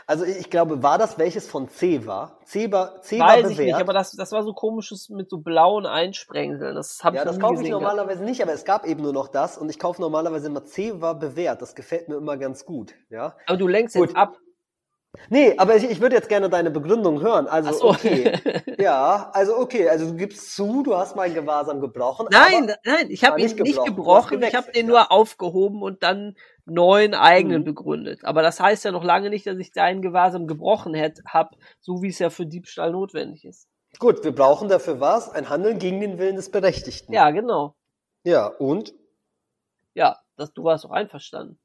Also 0.07 0.25
ich 0.25 0.49
glaube, 0.49 0.81
war 0.81 0.97
das 0.97 1.17
welches 1.17 1.47
von 1.47 1.69
C 1.69 2.05
war? 2.05 2.39
C 2.45 2.71
war, 2.71 3.01
C 3.01 3.19
war 3.19 3.27
Weiß 3.27 3.43
bewährt. 3.43 3.59
ich 3.59 3.65
nicht, 3.65 3.75
aber 3.75 3.93
das, 3.93 4.11
das 4.11 4.31
war 4.31 4.43
so 4.43 4.53
komisches 4.53 5.09
mit 5.09 5.29
so 5.29 5.39
blauen 5.39 5.85
Einsprengseln. 5.85 6.75
Das 6.75 7.03
habe 7.03 7.17
ja, 7.17 7.21
ich 7.21 7.25
noch 7.25 7.33
das 7.33 7.41
kaufe 7.41 7.53
ich 7.55 7.59
gesehen. 7.59 7.79
gehabt. 7.79 7.95
normalerweise 7.95 8.23
nicht, 8.23 8.41
aber 8.41 8.53
es 8.53 8.65
gab 8.65 8.85
eben 8.85 9.03
nur 9.03 9.13
noch 9.13 9.27
das 9.27 9.57
und 9.57 9.69
ich 9.69 9.79
kaufe 9.79 10.01
normalerweise 10.01 10.47
immer 10.47 10.65
C 10.65 11.01
war 11.01 11.15
bewährt. 11.15 11.61
Das 11.61 11.75
gefällt 11.75 12.09
mir 12.09 12.15
immer 12.15 12.37
ganz 12.37 12.65
gut, 12.65 12.95
ja. 13.09 13.35
Aber 13.45 13.57
du 13.57 13.67
lenkst 13.67 13.95
Gut. 13.95 14.09
jetzt 14.09 14.17
ab. 14.17 14.37
Nee, 15.29 15.55
aber 15.57 15.75
ich, 15.75 15.89
ich 15.89 16.01
würde 16.01 16.15
jetzt 16.15 16.29
gerne 16.29 16.49
deine 16.49 16.71
Begründung 16.71 17.21
hören. 17.21 17.47
Also 17.47 17.71
so. 17.71 17.89
okay. 17.89 18.33
Ja, 18.77 19.29
also 19.33 19.57
okay, 19.57 19.87
also 19.87 20.07
du 20.07 20.15
gibst 20.15 20.53
zu, 20.53 20.83
du 20.83 20.95
hast 20.97 21.15
mein 21.15 21.33
Gewahrsam 21.33 21.79
gebrochen. 21.79 22.27
Nein, 22.29 22.73
nein, 22.83 23.09
ich 23.09 23.21
war 23.21 23.31
habe 23.31 23.39
ihn 23.39 23.45
nicht 23.45 23.57
gebrochen, 23.57 23.95
gebrochen. 23.95 24.43
Ich 24.43 24.55
habe 24.55 24.71
den 24.71 24.87
ja. 24.87 24.91
nur 24.91 25.11
aufgehoben 25.11 25.81
und 25.81 26.03
dann 26.03 26.35
neuen 26.65 27.13
eigenen 27.13 27.61
Mhm. 27.61 27.65
begründet. 27.65 28.23
Aber 28.25 28.41
das 28.41 28.59
heißt 28.59 28.85
ja 28.85 28.91
noch 28.91 29.03
lange 29.03 29.29
nicht, 29.29 29.45
dass 29.47 29.57
ich 29.57 29.71
deinen 29.71 30.01
Gewahrsam 30.01 30.47
gebrochen 30.47 30.93
hätte, 30.93 31.21
hab, 31.27 31.55
so 31.79 32.01
wie 32.01 32.07
es 32.09 32.19
ja 32.19 32.29
für 32.29 32.45
Diebstahl 32.45 32.91
notwendig 32.91 33.45
ist. 33.45 33.67
gut, 33.99 34.23
wir 34.23 34.33
brauchen 34.35 34.67
dafür 34.67 34.99
was? 34.99 35.29
Ein 35.29 35.49
Handeln 35.49 35.79
gegen 35.79 36.01
den 36.01 36.17
Willen 36.17 36.35
des 36.35 36.51
Berechtigten. 36.51 37.13
Ja, 37.13 37.29
genau. 37.31 37.75
Ja, 38.23 38.47
und 38.47 38.93
Ja, 39.93 40.17
das, 40.35 40.51
du 40.53 40.63
warst 40.65 40.85
auch 40.85 40.91
einverstanden. 40.91 41.57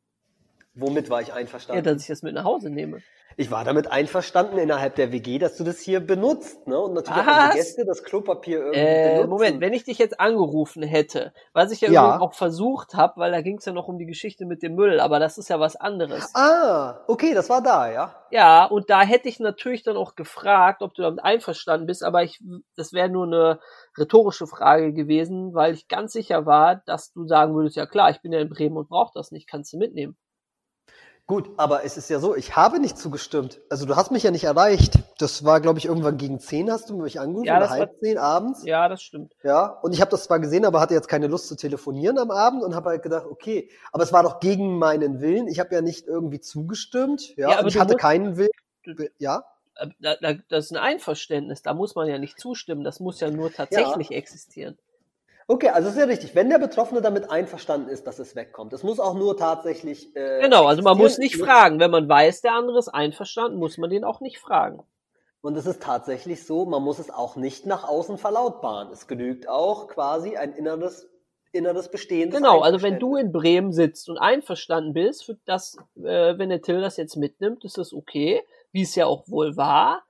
Womit 0.81 1.11
war 1.11 1.21
ich 1.21 1.29
Ja, 1.29 1.35
einverstanden? 1.35 1.85
dass 1.85 2.03
ich 2.03 2.09
das 2.09 2.23
mit 2.23 2.35
nach 2.35 2.45
Hause 2.45 2.71
nehme. 2.71 2.99
ich 3.37 3.51
war 3.51 3.65
damit 3.65 3.91
einverstanden 3.91 4.59
innerhalb 4.59 4.97
der 4.97 5.13
WG, 5.13 5.39
dass 5.39 5.57
du 5.57 5.65
das 5.65 5.81
hier 5.81 6.01
benutzt, 6.01 6.67
ne? 6.67 6.79
Und 6.79 6.93
natürlich 6.95 7.17
auch 7.23 7.27
Was? 7.27 7.35
unsere 7.37 7.53
Gäste 7.53 7.85
das 7.87 8.05
Klopapier 8.05 8.59
irgendwie 8.59 8.77
Äh, 8.79 9.03
benutzen. 9.15 9.31
Moment, 9.31 9.61
wenn 9.61 9.73
ich 9.73 9.85
dich 9.85 9.99
jetzt 9.99 10.21
angerufen 10.21 10.83
hätte, 10.83 11.33
was 11.53 11.73
ich 11.73 11.81
ja, 11.81 11.91
Ja. 11.91 12.19
auch 12.21 12.35
versucht 12.35 12.95
habe, 12.95 13.15
weil 13.21 13.33
da 13.33 13.41
ging 13.41 13.59
es 13.59 13.65
ja 13.65 13.73
noch 13.73 13.89
um 13.89 13.99
die 13.99 14.07
Geschichte 14.07 14.47
mit 14.47 14.63
dem 14.63 14.75
Müll, 14.75 15.01
aber 15.01 15.19
das 15.19 15.39
ist 15.39 15.49
ja 15.49 15.59
was 15.59 15.77
anderes. 15.77 16.33
Ah, 16.35 17.01
okay, 17.09 17.35
das 17.35 17.49
war 17.51 17.63
da, 17.63 17.91
ja. 17.91 18.15
Ja, 18.33 18.65
und 18.67 18.91
da 18.91 19.03
hätte 19.03 19.29
ich 19.29 19.41
natürlich 19.41 19.83
dann 19.83 19.97
auch 19.97 20.15
gefragt, 20.15 20.83
ob 20.83 20.95
du 20.95 21.03
damit 21.03 21.23
einverstanden 21.25 21.87
bist, 21.87 22.05
aber 22.05 22.23
ich, 22.23 22.41
das 22.77 22.93
wäre 22.93 23.09
nur 23.09 23.25
eine 23.27 23.59
rhetorische 23.99 24.47
Frage 24.47 24.93
gewesen, 24.93 25.53
weil 25.53 25.75
ich 25.75 25.89
ganz 25.89 26.13
sicher 26.13 26.47
war, 26.47 26.77
dass 26.87 27.13
du 27.13 27.27
sagen 27.27 27.55
würdest, 27.57 27.75
ja 27.77 27.87
klar, 27.87 28.11
ich 28.11 28.21
bin 28.23 28.33
ja 28.33 28.39
in 28.41 28.49
Bremen 28.49 28.77
und 28.77 28.89
brauche 28.89 29.11
das 29.15 29.33
nicht, 29.33 29.49
kannst 29.49 29.73
du 29.73 29.79
mitnehmen. 29.79 30.17
Gut, 31.31 31.49
aber 31.59 31.85
es 31.85 31.97
ist 31.97 32.11
ja 32.11 32.19
so, 32.19 32.35
ich 32.35 32.57
habe 32.57 32.81
nicht 32.81 32.99
zugestimmt. 32.99 33.61
Also 33.71 33.87
du 33.87 33.95
hast 33.95 34.11
mich 34.11 34.25
ja 34.25 34.33
nicht 34.33 34.43
erreicht. 34.43 34.95
Das 35.19 35.45
war, 35.45 35.61
glaube 35.61 35.79
ich, 35.79 35.85
irgendwann 35.87 36.17
gegen 36.17 36.41
10 36.41 36.71
hast 36.73 36.91
du 36.91 36.97
mich 37.01 37.21
angerufen 37.21 37.47
Ja, 37.47 37.59
oder 37.59 37.71
halb 37.71 37.99
10 38.01 38.19
abends. 38.19 38.65
Ja, 38.65 38.89
das 38.89 39.01
stimmt. 39.01 39.35
Ja, 39.45 39.67
und 39.67 39.93
ich 39.93 40.01
habe 40.01 40.11
das 40.11 40.25
zwar 40.25 40.41
gesehen, 40.41 40.65
aber 40.65 40.81
hatte 40.81 40.95
jetzt 40.95 41.07
keine 41.07 41.29
Lust 41.29 41.47
zu 41.47 41.55
telefonieren 41.55 42.19
am 42.19 42.33
Abend 42.33 42.65
und 42.65 42.75
habe 42.75 42.91
halt 42.91 43.05
gedacht, 43.05 43.27
okay, 43.31 43.71
aber 43.93 44.03
es 44.03 44.13
war 44.13 44.25
doch 44.25 44.41
gegen 44.41 44.77
meinen 44.77 45.21
Willen. 45.21 45.47
Ich 45.47 45.61
habe 45.61 45.73
ja 45.73 45.83
nicht 45.83 46.09
irgendwie 46.09 46.41
zugestimmt. 46.41 47.37
Ja, 47.37 47.51
Ja, 47.53 47.59
aber 47.61 47.69
ich 47.69 47.79
hatte 47.79 47.93
musst- 47.93 48.03
keinen 48.03 48.37
Willen. 48.37 48.51
du- 48.83 49.09
Ja, 49.19 49.45
Äh, 49.77 49.87
Da, 50.01 50.17
da, 50.21 50.35
das 50.49 50.65
ist 50.67 50.73
ein 50.73 50.79
Einverständnis, 50.79 51.63
da 51.63 51.75
muss 51.75 51.95
man 51.95 52.09
ja 52.09 52.19
nicht 52.19 52.41
zustimmen, 52.41 52.83
das 52.83 52.99
muss 52.99 53.21
ja 53.21 53.31
nur 53.31 53.53
tatsächlich 53.53 54.11
existieren. 54.11 54.77
Okay, 55.51 55.69
also 55.69 55.89
ist 55.89 55.99
ja 55.99 56.05
richtig. 56.05 56.35
Wenn 56.35 56.49
der 56.49 56.59
Betroffene 56.59 57.03
damit 57.03 57.31
einverstanden 57.31 57.89
ist, 57.89 58.07
dass 58.07 58.19
es 58.19 58.37
wegkommt, 58.37 58.73
es 58.73 58.83
muss 58.83 59.01
auch 59.01 59.15
nur 59.15 59.37
tatsächlich. 59.37 60.15
Äh, 60.17 60.41
Genau, 60.41 60.67
also 60.67 60.83
man 60.83 60.97
muss 60.97 61.19
nicht 61.19 61.37
fragen. 61.37 61.81
Wenn 61.81 61.91
man 61.91 62.09
weiß, 62.09 62.41
der 62.43 62.55
andere 62.55 62.79
ist 62.79 62.89
einverstanden, 62.89 63.59
muss 63.59 63.77
man 63.77 63.91
den 63.91 64.05
auch 64.05 64.21
nicht 64.21 64.39
fragen. 64.39 64.83
Und 65.43 65.57
es 65.57 65.67
ist 65.67 65.83
tatsächlich 65.83 66.47
so, 66.47 66.67
man 66.67 66.83
muss 66.83 66.99
es 66.99 67.11
auch 67.11 67.37
nicht 67.37 67.67
nach 67.67 67.85
außen 67.85 68.19
verlautbaren. 68.19 68.91
Es 68.93 69.07
genügt 69.07 69.49
auch 69.49 69.89
quasi 69.89 70.37
ein 70.37 70.53
inneres, 70.53 71.09
inneres 71.53 71.91
Bestehendes. 71.91 72.37
Genau, 72.37 72.61
also 72.61 72.83
wenn 72.83 72.99
du 72.99 73.17
in 73.17 73.33
Bremen 73.33 73.73
sitzt 73.73 74.09
und 74.11 74.19
einverstanden 74.19 74.93
bist, 74.93 75.25
für 75.25 75.39
das, 75.47 75.79
äh, 75.97 76.39
wenn 76.39 76.51
der 76.51 76.61
Till 76.61 76.81
das 76.81 76.97
jetzt 76.99 77.17
mitnimmt, 77.17 77.65
ist 77.65 77.79
das 77.79 77.93
okay, 77.93 78.43
wie 78.71 78.83
es 78.83 78.95
ja 78.95 79.07
auch 79.07 79.29
wohl 79.29 79.57
war, 79.57 80.03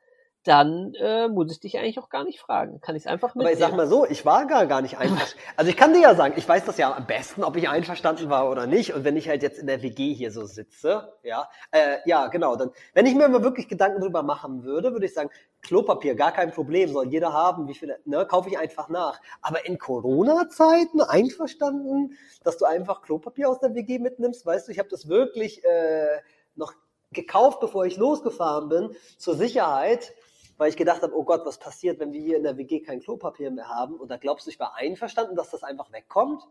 dann 0.45 0.95
äh, 0.95 1.29
muss 1.29 1.53
ich 1.53 1.61
dich 1.61 1.79
eigentlich 1.79 1.99
auch 1.99 2.09
gar 2.09 2.25
nicht 2.25 2.41
fragen. 2.41 2.81
Kann 2.81 2.97
ich 2.97 3.03
es 3.03 3.07
einfach 3.07 3.31
Aber 3.31 3.45
mitnehmen. 3.45 3.59
ich 3.59 3.65
sag 3.65 3.77
mal 3.77 3.87
so, 3.87 4.07
ich 4.07 4.25
war 4.25 4.47
gar, 4.47 4.67
gar 4.67 4.81
nicht 4.81 4.97
einverstanden. 4.97 5.45
Also 5.57 5.71
ich 5.71 5.77
kann 5.77 5.93
dir 5.93 6.01
ja 6.01 6.15
sagen, 6.15 6.35
ich 6.37 6.49
weiß 6.49 6.65
das 6.65 6.79
ja 6.79 6.95
am 6.95 7.07
besten, 7.07 7.45
ob 7.45 7.57
ich 7.57 7.69
einverstanden 7.69 8.31
war 8.31 8.51
oder 8.51 8.67
nicht. 8.67 8.95
Und 8.95 9.05
wenn 9.05 9.17
ich 9.17 9.29
halt 9.29 9.43
jetzt 9.43 9.59
in 9.59 9.67
der 9.67 9.83
WG 9.83 10.15
hier 10.15 10.31
so 10.31 10.47
sitze, 10.47 11.13
ja, 11.23 11.49
äh, 11.73 11.99
ja, 12.07 12.29
genau, 12.29 12.57
dann, 12.57 12.71
wenn 12.95 13.05
ich 13.05 13.15
mir 13.15 13.29
mal 13.29 13.43
wirklich 13.43 13.69
Gedanken 13.69 14.01
drüber 14.01 14.23
machen 14.23 14.65
würde, 14.65 14.93
würde 14.93 15.05
ich 15.05 15.13
sagen, 15.13 15.29
Klopapier, 15.61 16.15
gar 16.15 16.33
kein 16.33 16.53
Problem, 16.53 16.91
soll 16.91 17.09
jeder 17.09 17.35
haben, 17.35 17.69
wie 17.69 17.75
viele, 17.75 17.99
ne, 18.07 18.25
kaufe 18.25 18.49
ich 18.49 18.59
einfach 18.59 18.89
nach. 18.89 19.21
Aber 19.43 19.67
in 19.67 19.79
Corona-Zeiten 19.79 21.03
einverstanden, 21.03 22.17
dass 22.43 22.57
du 22.57 22.65
einfach 22.65 23.03
Klopapier 23.03 23.51
aus 23.51 23.61
der 23.61 23.75
WG 23.75 23.99
mitnimmst, 23.99 24.47
weißt 24.47 24.69
du, 24.69 24.73
ich 24.73 24.79
habe 24.79 24.89
das 24.89 25.09
wirklich 25.09 25.63
äh, 25.65 26.19
noch 26.55 26.73
gekauft, 27.13 27.61
bevor 27.61 27.85
ich 27.85 27.97
losgefahren 27.97 28.69
bin, 28.69 28.97
zur 29.19 29.35
Sicherheit, 29.35 30.15
weil 30.61 30.69
ich 30.69 30.77
gedacht 30.77 31.01
habe, 31.03 31.17
oh 31.17 31.25
Gott, 31.25 31.47
was 31.47 31.59
passiert, 31.59 31.99
wenn 32.01 32.13
wir 32.13 32.21
hier 32.21 32.37
in 32.37 32.43
der 32.43 32.57
WG 32.59 32.81
kein 32.81 33.01
Klopapier 33.01 33.51
mehr 33.51 33.69
haben? 33.69 33.97
Und 33.97 34.11
da 34.11 34.19
glaubst 34.19 34.47
du, 34.47 34.51
ich 34.51 34.61
war 34.61 34.75
einverstanden, 34.77 35.35
dass 35.35 35.51
das 35.51 35.63
einfach 35.65 35.91
wegkommt? 35.91 36.43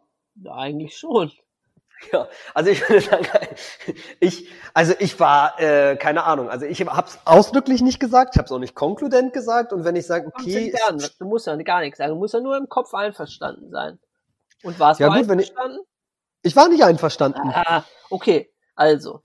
ja, 0.43 0.53
eigentlich 0.55 0.97
schon. 0.97 1.31
Ja, 2.13 2.29
also 2.53 2.71
ich 2.71 2.79
würde 2.87 3.01
sagen, 3.01 3.27
ich, 4.21 4.49
also 4.73 4.93
ich 4.99 5.19
war, 5.19 5.59
äh, 5.59 5.97
keine 5.97 6.23
Ahnung, 6.23 6.49
also 6.49 6.65
ich 6.65 6.79
habe 6.81 7.05
es 7.05 7.19
ausdrücklich 7.25 7.81
nicht 7.81 7.99
gesagt, 7.99 8.35
ich 8.35 8.37
habe 8.37 8.45
es 8.45 8.51
auch 8.53 8.57
nicht 8.59 8.73
konkludent 8.73 9.33
gesagt 9.33 9.73
und 9.73 9.83
wenn 9.83 9.97
ich 9.97 10.07
sage, 10.07 10.27
okay, 10.27 10.73
an? 10.87 11.03
Du 11.19 11.25
musst 11.25 11.45
ja 11.45 11.57
gar 11.57 11.81
nichts 11.81 11.97
sagen, 11.97 12.13
du 12.13 12.17
musst 12.17 12.33
ja 12.33 12.39
nur 12.39 12.55
im 12.55 12.69
Kopf 12.69 12.93
einverstanden 12.93 13.69
sein. 13.69 13.99
Und 14.63 14.79
warst 14.79 15.01
Ja, 15.01 15.09
du 15.09 15.19
gut, 15.19 15.27
wenn 15.27 15.39
ich- 15.39 15.49
einverstanden? 15.49 15.85
ich 16.41 16.55
war 16.55 16.69
nicht 16.69 16.83
einverstanden. 16.85 17.41
Ah, 17.53 17.83
okay, 18.09 18.49
also. 18.75 19.21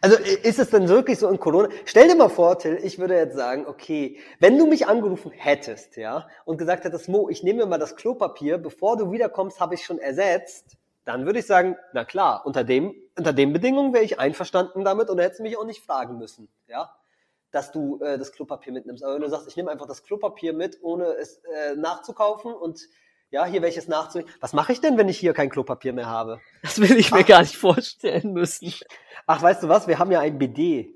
Also 0.00 0.16
ist 0.16 0.58
es 0.58 0.70
denn 0.70 0.88
wirklich 0.88 1.18
so 1.18 1.28
in 1.28 1.38
Corona? 1.38 1.68
Stell 1.84 2.08
dir 2.08 2.14
mal 2.14 2.28
vor, 2.28 2.58
Till, 2.58 2.78
ich 2.82 2.98
würde 2.98 3.14
jetzt 3.16 3.36
sagen, 3.36 3.66
okay, 3.66 4.18
wenn 4.38 4.58
du 4.58 4.66
mich 4.66 4.86
angerufen 4.86 5.30
hättest, 5.30 5.96
ja, 5.96 6.28
und 6.44 6.56
gesagt 6.58 6.84
hättest, 6.84 7.08
Mo, 7.08 7.28
ich 7.28 7.42
nehme 7.42 7.60
mir 7.60 7.66
mal 7.66 7.78
das 7.78 7.96
Klopapier, 7.96 8.58
bevor 8.58 8.96
du 8.96 9.12
wiederkommst, 9.12 9.60
habe 9.60 9.74
ich 9.74 9.84
schon 9.84 9.98
ersetzt, 9.98 10.76
dann 11.04 11.26
würde 11.26 11.40
ich 11.40 11.46
sagen, 11.46 11.76
na 11.92 12.04
klar, 12.04 12.42
unter 12.44 12.64
dem, 12.64 12.94
unter 13.16 13.32
den 13.32 13.52
Bedingungen 13.52 13.92
wäre 13.92 14.04
ich 14.04 14.18
einverstanden 14.18 14.84
damit 14.84 15.10
und 15.10 15.18
hättest 15.18 15.40
mich 15.40 15.56
auch 15.56 15.64
nicht 15.64 15.82
fragen 15.84 16.18
müssen, 16.18 16.48
ja, 16.68 16.94
dass 17.50 17.72
du 17.72 18.00
äh, 18.02 18.18
das 18.18 18.32
Klopapier 18.32 18.72
mitnimmst. 18.72 19.02
Aber 19.02 19.14
wenn 19.14 19.22
du 19.22 19.28
sagst, 19.28 19.48
ich 19.48 19.56
nehme 19.56 19.70
einfach 19.70 19.86
das 19.86 20.02
Klopapier 20.02 20.52
mit, 20.52 20.78
ohne 20.82 21.06
es 21.14 21.38
äh, 21.38 21.74
nachzukaufen 21.74 22.52
und 22.52 22.80
ja, 23.30 23.44
hier 23.44 23.62
welches 23.62 23.88
nachzunehmen. 23.88 24.32
Was 24.40 24.52
mache 24.52 24.72
ich 24.72 24.80
denn, 24.80 24.98
wenn 24.98 25.08
ich 25.08 25.18
hier 25.18 25.32
kein 25.32 25.50
Klopapier 25.50 25.92
mehr 25.92 26.06
habe? 26.06 26.40
Das 26.62 26.80
will 26.80 26.96
ich 26.96 27.10
mir 27.12 27.20
Ach. 27.22 27.26
gar 27.26 27.40
nicht 27.40 27.56
vorstellen 27.56 28.32
müssen. 28.32 28.72
Ach, 29.26 29.40
weißt 29.42 29.62
du 29.62 29.68
was? 29.68 29.86
Wir 29.88 29.98
haben 29.98 30.10
ja 30.10 30.20
ein 30.20 30.38
BD. 30.38 30.94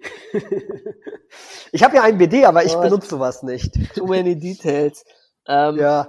ich 1.73 1.83
habe 1.83 1.97
ja 1.97 2.03
ein 2.03 2.19
BD, 2.19 2.45
aber 2.45 2.65
ich 2.65 2.75
Oh, 2.77 2.81
benutze 2.83 3.09
sowas 3.09 3.43
nicht. 3.43 3.73
Too 3.95 4.07
many 4.07 4.39
details. 4.39 5.05
Ähm, 5.47 5.77
Ja. 5.79 6.09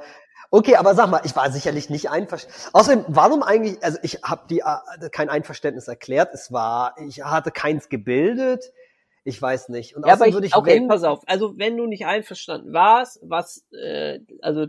Okay, 0.51 0.75
aber 0.77 0.95
sag 0.95 1.09
mal, 1.09 1.21
ich 1.25 1.35
war 1.35 1.51
sicherlich 1.51 1.89
nicht 1.89 2.09
einverstanden. 2.09 2.57
Außerdem, 2.71 3.05
warum 3.09 3.43
eigentlich, 3.43 3.83
also 3.83 3.97
ich 4.03 4.19
habe 4.23 4.43
die 4.49 4.59
äh, 4.59 5.09
kein 5.11 5.27
Einverständnis 5.27 5.87
erklärt, 5.87 6.33
es 6.33 6.51
war, 6.51 6.95
ich 7.05 7.23
hatte 7.23 7.51
keins 7.51 7.89
gebildet, 7.89 8.63
ich 9.25 9.41
weiß 9.41 9.69
nicht. 9.69 9.95
Und 9.97 10.05
Ja, 10.05 10.13
aber 10.13 10.27
ich, 10.27 10.33
würde 10.33 10.47
ich, 10.47 10.55
okay, 10.55 10.85
pass 10.87 11.03
auf. 11.03 11.23
Also 11.25 11.57
wenn 11.57 11.75
du 11.75 11.87
nicht 11.87 12.05
einverstanden 12.05 12.71
warst, 12.71 13.19
was, 13.23 13.65
äh, 13.73 14.19
also 14.41 14.67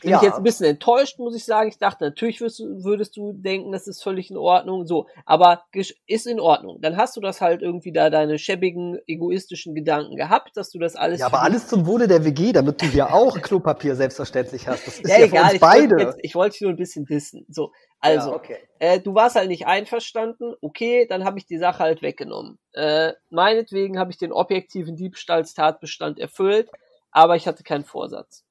bin 0.00 0.10
Ja. 0.10 0.16
ich 0.18 0.22
jetzt 0.22 0.36
ein 0.36 0.42
bisschen 0.42 0.66
enttäuscht, 0.66 1.18
muss 1.18 1.34
ich 1.36 1.44
sagen. 1.44 1.68
Ich 1.68 1.78
dachte, 1.78 2.04
natürlich 2.04 2.40
würdest 2.40 2.58
du, 2.60 2.84
würdest 2.84 3.16
du 3.16 3.32
denken, 3.32 3.72
das 3.72 3.86
ist 3.86 4.02
völlig 4.02 4.30
in 4.30 4.36
Ordnung. 4.36 4.86
So, 4.86 5.06
aber 5.26 5.62
ist 6.06 6.26
in 6.26 6.40
Ordnung. 6.40 6.80
Dann 6.80 6.96
hast 6.96 7.16
du 7.16 7.20
das 7.20 7.40
halt 7.40 7.62
irgendwie 7.62 7.92
da 7.92 8.10
deine 8.10 8.38
schäbigen, 8.38 8.98
egoistischen 9.06 9.74
Gedanken 9.74 10.16
gehabt, 10.16 10.56
dass 10.56 10.70
du 10.70 10.78
das 10.78 10.96
alles. 10.96 11.20
ja, 11.20 11.26
aber 11.26 11.42
alles 11.42 11.68
zum 11.68 11.86
Wohle 11.86 12.08
der 12.08 12.24
WG, 12.24 12.52
damit 12.52 12.80
du 12.82 12.86
ja 12.86 13.12
auch 13.12 13.34
Klopapier 13.42 13.94
selbstverständlich 13.94 14.66
hast. 14.68 14.86
Das 14.86 14.94
ist 14.98 15.08
Ja, 15.08 15.18
ja, 15.18 15.24
egal. 15.26 15.28
für 15.28 15.44
uns 15.44 15.54
Ich 15.54 15.60
wollte, 15.62 15.88
beide. 15.88 16.02
jetzt, 16.02 16.18
ich 16.22 16.34
wollte 16.34 16.52
dich 16.52 16.60
nur 16.62 16.70
ein 16.70 16.76
bisschen 16.76 17.08
wissen. 17.08 17.46
So, 17.48 17.72
also 18.00 18.30
ja, 18.30 18.36
okay. 18.36 18.56
äh, 18.78 18.98
du 19.00 19.14
warst 19.14 19.36
halt 19.36 19.48
nicht 19.48 19.66
einverstanden, 19.66 20.54
okay, 20.62 21.06
dann 21.06 21.24
habe 21.24 21.38
ich 21.38 21.46
die 21.46 21.58
Sache 21.58 21.80
halt 21.80 22.00
weggenommen. 22.02 22.58
Äh, 22.72 23.12
meinetwegen 23.28 23.98
habe 23.98 24.10
ich 24.10 24.16
den 24.18 24.32
objektiven 24.32 24.96
Diebstahlstatbestand 24.96 26.18
erfüllt, 26.18 26.70
aber 27.10 27.36
ich 27.36 27.46
hatte 27.46 27.62
keinen 27.62 27.84
Vorsatz. 27.84 28.44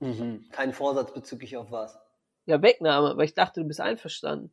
Mhm. 0.00 0.46
Kein 0.52 0.72
Vorsatz 0.72 1.12
bezüglich 1.12 1.56
auf 1.56 1.70
was. 1.70 1.98
Ja, 2.46 2.60
Wegnahme, 2.62 3.16
weil 3.16 3.24
ich 3.26 3.34
dachte, 3.34 3.60
du 3.60 3.66
bist 3.66 3.80
einverstanden. 3.80 4.52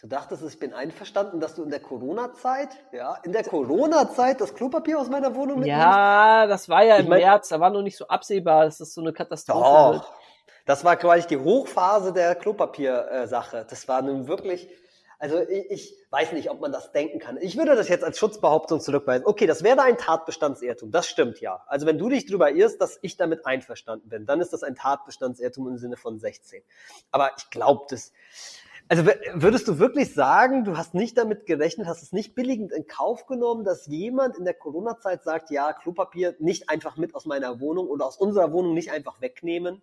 Du 0.00 0.08
dachtest, 0.08 0.42
ich 0.42 0.58
bin 0.58 0.74
einverstanden, 0.74 1.40
dass 1.40 1.54
du 1.54 1.62
in 1.62 1.70
der 1.70 1.80
Corona-Zeit, 1.80 2.68
ja, 2.92 3.14
in 3.24 3.32
der 3.32 3.44
Corona-Zeit 3.44 4.40
das 4.40 4.54
Klopapier 4.54 4.98
aus 4.98 5.08
meiner 5.08 5.34
Wohnung 5.34 5.60
mitnimmst? 5.60 5.68
Ja, 5.80 6.46
das 6.46 6.68
war 6.68 6.84
ja 6.84 6.96
Ich 6.98 7.04
im 7.04 7.08
mein- 7.08 7.20
März, 7.20 7.48
da 7.48 7.60
war 7.60 7.70
noch 7.70 7.80
nicht 7.82 7.96
so 7.96 8.06
absehbar, 8.08 8.64
dass 8.66 8.78
das 8.78 8.92
so 8.92 9.00
eine 9.00 9.12
Katastrophe 9.12 9.94
wird. 9.94 10.02
Doch. 10.04 10.12
Das 10.66 10.84
war 10.84 10.96
quasi 10.96 11.26
die 11.28 11.38
Hochphase 11.38 12.12
der 12.12 12.34
Klopapier-Sache. 12.34 13.66
Das 13.68 13.86
war 13.88 14.02
nun 14.02 14.26
wirklich, 14.28 14.68
also 15.18 15.40
ich, 15.48 15.70
ich 15.70 15.96
weiß 16.10 16.32
nicht, 16.32 16.50
ob 16.50 16.60
man 16.60 16.72
das 16.72 16.92
denken 16.92 17.18
kann. 17.18 17.38
Ich 17.38 17.56
würde 17.56 17.74
das 17.74 17.88
jetzt 17.88 18.04
als 18.04 18.18
Schutzbehauptung 18.18 18.80
zurückweisen. 18.80 19.26
Okay, 19.26 19.46
das 19.46 19.62
wäre 19.62 19.82
ein 19.82 19.96
Tatbestandsirrtum. 19.96 20.90
Das 20.90 21.06
stimmt 21.06 21.40
ja. 21.40 21.62
Also 21.66 21.86
wenn 21.86 21.98
du 21.98 22.08
dich 22.08 22.26
drüber 22.26 22.50
irrst, 22.50 22.80
dass 22.80 22.98
ich 23.02 23.16
damit 23.16 23.46
einverstanden 23.46 24.08
bin, 24.08 24.26
dann 24.26 24.40
ist 24.40 24.52
das 24.52 24.62
ein 24.62 24.74
Tatbestandsirrtum 24.74 25.68
im 25.68 25.78
Sinne 25.78 25.96
von 25.96 26.18
16. 26.18 26.62
Aber 27.10 27.30
ich 27.38 27.50
glaube 27.50 27.86
das. 27.88 28.12
Also 28.86 29.06
würdest 29.06 29.66
du 29.66 29.78
wirklich 29.78 30.12
sagen, 30.12 30.64
du 30.64 30.76
hast 30.76 30.92
nicht 30.92 31.16
damit 31.16 31.46
gerechnet, 31.46 31.86
hast 31.86 32.02
es 32.02 32.12
nicht 32.12 32.34
billigend 32.34 32.70
in 32.70 32.86
Kauf 32.86 33.24
genommen, 33.24 33.64
dass 33.64 33.86
jemand 33.86 34.36
in 34.36 34.44
der 34.44 34.52
Corona-Zeit 34.52 35.22
sagt, 35.22 35.50
ja, 35.50 35.72
Klopapier 35.72 36.34
nicht 36.38 36.68
einfach 36.68 36.98
mit 36.98 37.14
aus 37.14 37.24
meiner 37.24 37.60
Wohnung 37.60 37.88
oder 37.88 38.04
aus 38.04 38.18
unserer 38.18 38.52
Wohnung 38.52 38.74
nicht 38.74 38.90
einfach 38.90 39.22
wegnehmen? 39.22 39.80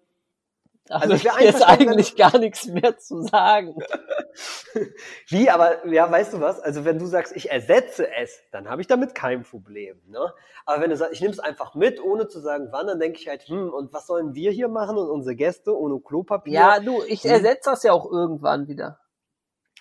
Da 0.86 0.96
Also 0.98 1.14
ich 1.14 1.24
möchte 1.24 1.40
wär 1.40 1.46
ich 1.48 1.54
jetzt 1.54 1.64
eigentlich 1.64 2.16
gar 2.16 2.38
nichts 2.38 2.66
mehr 2.68 2.98
zu 2.98 3.22
sagen. 3.22 3.76
Wie, 5.28 5.50
aber 5.50 5.86
ja, 5.88 6.10
weißt 6.12 6.34
du 6.34 6.42
was? 6.42 6.60
Also 6.60 6.86
wenn 6.86 6.98
du 6.98 7.06
sagst, 7.06 7.36
ich 7.36 7.52
ersetze 7.52 8.08
es, 8.14 8.40
dann 8.52 8.70
habe 8.70 8.82
ich 8.82 8.88
damit 8.88 9.14
kein 9.14 9.44
Problem. 9.44 10.02
Ne? 10.08 10.34
Aber 10.66 10.82
wenn 10.82 10.90
du 10.90 10.98
sagst, 10.98 11.14
ich 11.14 11.22
nehme 11.22 11.34
es 11.34 11.40
einfach 11.40 11.76
mit, 11.76 12.04
ohne 12.04 12.28
zu 12.28 12.40
sagen, 12.40 12.70
wann, 12.72 12.88
dann 12.88 13.00
denke 13.00 13.20
ich 13.20 13.28
halt, 13.28 13.44
hm, 13.44 13.70
und 13.70 13.94
was 13.94 14.08
sollen 14.08 14.34
wir 14.34 14.52
hier 14.52 14.70
machen 14.70 14.98
und 14.98 15.10
unsere 15.10 15.36
Gäste 15.36 15.78
ohne 15.78 16.00
Klopapier? 16.00 16.54
Ja, 16.54 16.80
du, 16.80 17.04
ich 17.04 17.24
Hm. 17.24 17.32
ersetze 17.32 17.70
das 17.70 17.84
ja 17.84 17.94
auch 17.94 18.12
irgendwann 18.12 18.68
wieder. 18.68 19.00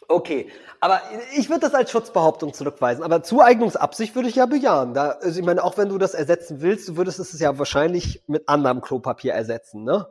Okay, 0.09 0.50
aber 0.80 1.00
ich 1.37 1.49
würde 1.49 1.61
das 1.61 1.75
als 1.75 1.90
Schutzbehauptung 1.90 2.52
zurückweisen. 2.52 3.04
Aber 3.04 3.23
Zueignungsabsicht 3.23 4.14
würde 4.14 4.28
ich 4.28 4.35
ja 4.35 4.47
bejahen. 4.47 4.92
Da, 4.95 5.11
also 5.21 5.38
ich 5.38 5.47
meine, 5.47 5.62
auch 5.62 5.78
wenn 5.78 5.88
du 5.88 5.99
das 5.99 6.14
ersetzen 6.14 6.61
willst, 6.61 6.88
du 6.88 6.97
würdest 6.97 7.21
es 7.21 7.38
ja 7.38 7.59
wahrscheinlich 7.59 8.23
mit 8.26 8.49
anderem 8.49 8.80
Klopapier 8.80 9.35
ersetzen, 9.35 9.85
ne? 9.85 10.07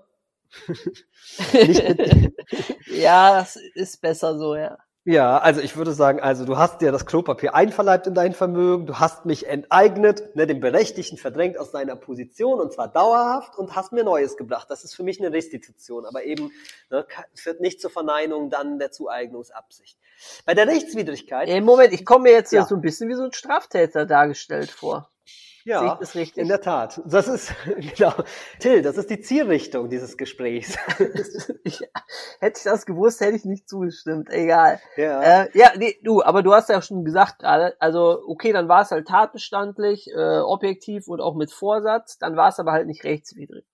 Ja, 2.88 3.39
das 3.39 3.56
ist 3.75 4.01
besser 4.01 4.38
so, 4.38 4.56
ja. 4.56 4.77
Ja, 5.06 5.38
also 5.39 5.62
ich 5.62 5.77
würde 5.77 5.94
sagen, 5.94 6.20
also 6.20 6.46
du 6.46 6.58
hast 6.58 6.82
dir 6.82 6.91
das 6.91 7.06
Klopapier 7.06 7.56
einverleibt 7.56 8.06
in 8.06 8.13
dein 8.13 8.34
Vermögen, 8.34 8.86
du 8.86 9.00
hast 9.00 9.25
mich 9.25 9.48
enteignet, 9.48 10.36
ne, 10.36 10.46
den 10.46 10.60
Berechtigten 10.60 11.18
verdrängt 11.18 11.58
aus 11.58 11.72
seiner 11.72 11.96
Position 11.96 12.60
und 12.60 12.74
zwar 12.74 12.89
dauerhaft 12.89 13.58
und 13.58 13.75
hast 13.75 13.94
mir 13.94 14.03
Neues 14.03 14.36
gebracht. 14.36 14.70
Das 14.70 14.84
ist 14.84 14.94
für 14.94 15.03
mich 15.03 15.20
eine 15.20 15.32
Restitution, 15.34 16.06
aber 16.06 16.25
eben 16.25 16.51
ne, 16.91 17.08
führt 17.34 17.62
nicht 17.62 17.82
zur 17.82 17.89
Verneinung 17.89 18.50
dann 18.50 18.77
der 18.77 18.91
Zueignungsabsicht. 18.91 19.98
Bei 20.46 20.53
der 20.53 20.68
Rechtswidrigkeit. 20.68 21.48
Ey, 21.48 21.62
Moment, 21.62 21.94
ich 21.94 22.06
komme 22.06 22.24
mir 22.24 22.34
jetzt 22.34 22.51
ja. 22.51 22.65
so 22.65 22.75
ein 22.75 22.82
bisschen 22.82 23.10
wie 23.10 23.15
so 23.15 23.24
ein 23.24 23.32
Straftäter 23.32 24.06
dargestellt 24.06 24.70
vor. 24.70 25.10
Ja, 25.70 25.96
das 25.96 26.16
richtig? 26.16 26.42
in 26.42 26.48
der 26.48 26.62
Tat. 26.62 27.02
Das 27.06 27.28
ist, 27.28 27.54
genau. 27.98 28.14
Till, 28.60 28.82
das 28.82 28.98
ist 28.98 29.10
die 29.10 29.22
Zielrichtung 29.22 29.90
dieses 29.90 30.18
Gesprächs. 30.18 30.78
ich, 31.64 31.82
hätte 32.40 32.58
ich 32.58 32.64
das 32.64 32.86
gewusst, 32.86 33.22
hätte 33.22 33.36
ich 33.36 33.46
nicht 33.46 33.70
zugestimmt. 33.70 34.30
Egal. 34.32 34.80
Ja, 34.98 35.44
äh, 35.44 35.50
ja 35.54 35.72
nee, 35.78 36.00
du, 36.04 36.24
aber 36.24 36.42
du 36.42 36.54
hast 36.54 36.70
ja 36.70 36.82
schon 36.82 37.06
gesagt 37.06 37.40
gerade, 37.40 37.76
also 37.80 38.22
okay, 38.28 38.52
dann 38.52 38.68
war 38.68 38.82
es 38.82 38.92
halt 38.92 39.08
tatbestandlich, 39.08 40.10
äh, 40.16 40.40
objektiv 40.40 41.08
und 41.08 41.22
auch 41.22 41.36
mit 41.36 41.52
Vorsatz, 41.52 42.18
dann 42.18 42.36
war 42.36 42.50
es 42.50 42.60
aber 42.60 42.72
halt 42.72 42.88
nicht 42.88 43.04
rechtswidrig. 43.04 43.66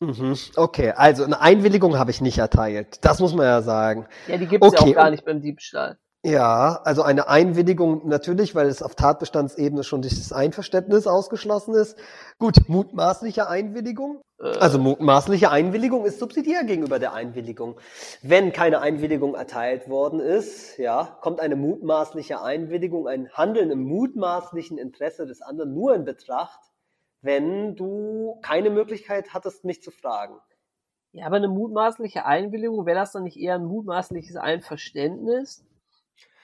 Mhm. 0.00 0.34
Okay, 0.56 0.92
also 0.92 1.24
eine 1.24 1.40
Einwilligung 1.40 1.98
habe 1.98 2.10
ich 2.10 2.20
nicht 2.20 2.38
erteilt. 2.38 3.04
Das 3.04 3.20
muss 3.20 3.34
man 3.34 3.44
ja 3.44 3.60
sagen. 3.60 4.06
Ja, 4.26 4.38
die 4.38 4.46
gibt 4.46 4.64
es 4.64 4.72
okay. 4.72 4.84
ja 4.84 4.90
auch 4.90 4.94
gar 4.94 5.10
nicht 5.10 5.24
beim 5.24 5.42
Diebstahl. 5.42 5.98
Ja, 6.22 6.82
also 6.84 7.02
eine 7.02 7.28
Einwilligung 7.28 8.06
natürlich, 8.06 8.54
weil 8.54 8.66
es 8.66 8.82
auf 8.82 8.94
Tatbestandsebene 8.94 9.84
schon 9.84 10.02
durch 10.02 10.16
das 10.16 10.34
Einverständnis 10.34 11.06
ausgeschlossen 11.06 11.74
ist. 11.74 11.96
Gut, 12.38 12.68
mutmaßliche 12.68 13.48
Einwilligung. 13.48 14.20
Äh. 14.38 14.48
Also 14.58 14.78
mutmaßliche 14.78 15.50
Einwilligung 15.50 16.04
ist 16.04 16.18
subsidiär 16.18 16.64
gegenüber 16.64 16.98
der 16.98 17.14
Einwilligung. 17.14 17.80
Wenn 18.20 18.52
keine 18.52 18.82
Einwilligung 18.82 19.34
erteilt 19.34 19.88
worden 19.88 20.20
ist, 20.20 20.76
ja, 20.76 21.16
kommt 21.22 21.40
eine 21.40 21.56
mutmaßliche 21.56 22.42
Einwilligung, 22.42 23.08
ein 23.08 23.30
Handeln 23.32 23.70
im 23.70 23.84
mutmaßlichen 23.84 24.76
Interesse 24.76 25.26
des 25.26 25.40
anderen 25.40 25.72
nur 25.72 25.94
in 25.94 26.04
Betracht, 26.04 26.60
wenn 27.22 27.76
du 27.76 28.38
keine 28.42 28.68
Möglichkeit 28.68 29.32
hattest, 29.32 29.64
mich 29.64 29.82
zu 29.82 29.90
fragen. 29.90 30.34
Ja, 31.12 31.24
aber 31.24 31.36
eine 31.36 31.48
mutmaßliche 31.48 32.26
Einwilligung, 32.26 32.84
wäre 32.84 32.98
das 32.98 33.12
dann 33.12 33.22
nicht 33.22 33.38
eher 33.38 33.54
ein 33.54 33.64
mutmaßliches 33.64 34.36
Einverständnis? 34.36 35.64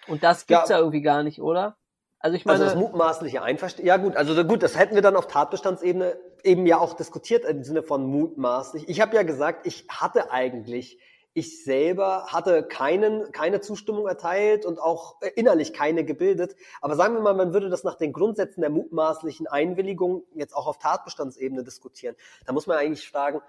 Und 0.09 0.23
das 0.23 0.47
gibt's 0.47 0.69
ja, 0.69 0.77
ja 0.77 0.81
irgendwie 0.81 1.03
gar 1.03 1.23
nicht, 1.23 1.41
oder? 1.41 1.77
Also 2.19 2.37
ich 2.37 2.45
meine. 2.45 2.59
Also 2.59 2.75
das 2.75 2.81
mutmaßliche 2.81 3.43
Einverständnis. 3.43 3.89
Ja 3.89 3.97
gut, 3.99 4.17
also 4.17 4.45
gut, 4.45 4.63
das 4.63 4.77
hätten 4.79 4.95
wir 4.95 5.03
dann 5.03 5.17
auf 5.17 5.29
Tatbestandsebene 5.29 6.19
eben 6.43 6.67
ja 6.67 6.79
auch 6.79 6.95
diskutiert 6.95 7.45
im 7.45 7.63
Sinne 7.65 7.83
von 7.83 8.07
mutmaßlich. 8.07 8.89
Ich 8.89 9.01
habe 9.01 9.17
ja 9.17 9.23
gesagt, 9.23 9.67
ich 9.67 9.87
hatte 9.89 10.31
eigentlich, 10.31 10.99
ich 11.35 11.65
selber 11.65 12.27
hatte 12.29 12.63
keinen, 12.63 13.31
keine 13.33 13.61
Zustimmung 13.61 14.07
erteilt 14.07 14.65
und 14.65 14.81
auch 14.81 15.21
äh, 15.21 15.31
innerlich 15.37 15.73
keine 15.73 16.05
gebildet. 16.05 16.57
Aber 16.81 16.97
sagen 16.97 17.15
wir 17.15 17.21
mal, 17.21 17.35
man 17.35 17.53
würde 17.53 17.69
das 17.69 17.85
nach 17.85 17.97
den 17.97 18.13
Grundsätzen 18.13 18.61
der 18.61 18.71
mutmaßlichen 18.71 19.47
Einwilligung 19.47 20.25
jetzt 20.35 20.55
auch 20.55 20.67
auf 20.67 20.79
Tatbestandsebene 20.79 21.63
diskutieren. 21.63 22.17
Da 22.47 22.53
muss 22.53 22.67
man 22.67 22.79
eigentlich 22.79 23.09
fragen, 23.09 23.43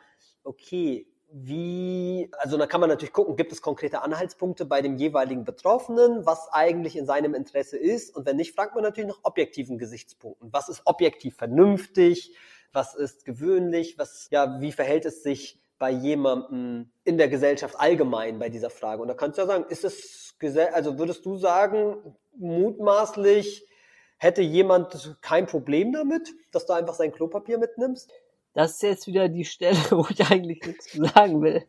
okay, 0.43 1.07
wie, 1.29 2.29
also 2.39 2.57
da 2.57 2.67
kann 2.67 2.79
man 2.79 2.89
natürlich 2.89 3.13
gucken, 3.13 3.35
gibt 3.35 3.51
es 3.51 3.61
konkrete 3.61 4.01
Anhaltspunkte 4.01 4.65
bei 4.65 4.81
dem 4.81 4.95
jeweiligen 4.95 5.43
Betroffenen, 5.43 6.25
was 6.25 6.47
eigentlich 6.51 6.95
in 6.95 7.05
seinem 7.05 7.33
Interesse 7.33 7.77
ist. 7.77 8.15
Und 8.15 8.25
wenn 8.25 8.37
nicht, 8.37 8.55
fragt 8.55 8.75
man 8.75 8.83
natürlich 8.83 9.09
nach 9.09 9.19
objektiven 9.23 9.77
Gesichtspunkten. 9.77 10.51
Was 10.53 10.69
ist 10.69 10.81
objektiv 10.85 11.35
vernünftig? 11.35 12.35
Was 12.71 12.95
ist 12.95 13.25
gewöhnlich? 13.25 13.97
Was, 13.97 14.29
ja, 14.31 14.61
wie 14.61 14.71
verhält 14.71 15.05
es 15.05 15.21
sich 15.21 15.61
bei 15.79 15.91
jemandem 15.91 16.91
in 17.03 17.17
der 17.17 17.27
Gesellschaft 17.27 17.75
allgemein 17.77 18.39
bei 18.39 18.49
dieser 18.49 18.69
Frage? 18.69 19.01
Und 19.01 19.09
da 19.09 19.13
kannst 19.13 19.37
du 19.37 19.41
ja 19.41 19.47
sagen, 19.47 19.65
ist 19.69 19.83
es, 19.83 20.35
also 20.73 20.97
würdest 20.97 21.25
du 21.25 21.37
sagen, 21.37 22.15
mutmaßlich 22.37 23.67
hätte 24.17 24.41
jemand 24.41 25.17
kein 25.21 25.45
Problem 25.45 25.91
damit, 25.91 26.33
dass 26.51 26.65
du 26.65 26.73
einfach 26.73 26.93
sein 26.93 27.11
Klopapier 27.11 27.57
mitnimmst? 27.57 28.11
Das 28.57 28.71
ist 28.71 28.81
jetzt 28.81 29.07
wieder 29.07 29.29
die 29.29 29.45
Stelle, 29.45 29.77
wo 29.91 30.07
ich 30.09 30.31
eigentlich 30.31 30.65
nichts 30.65 30.91
zu 30.91 31.05
sagen 31.05 31.43
will. 31.43 31.63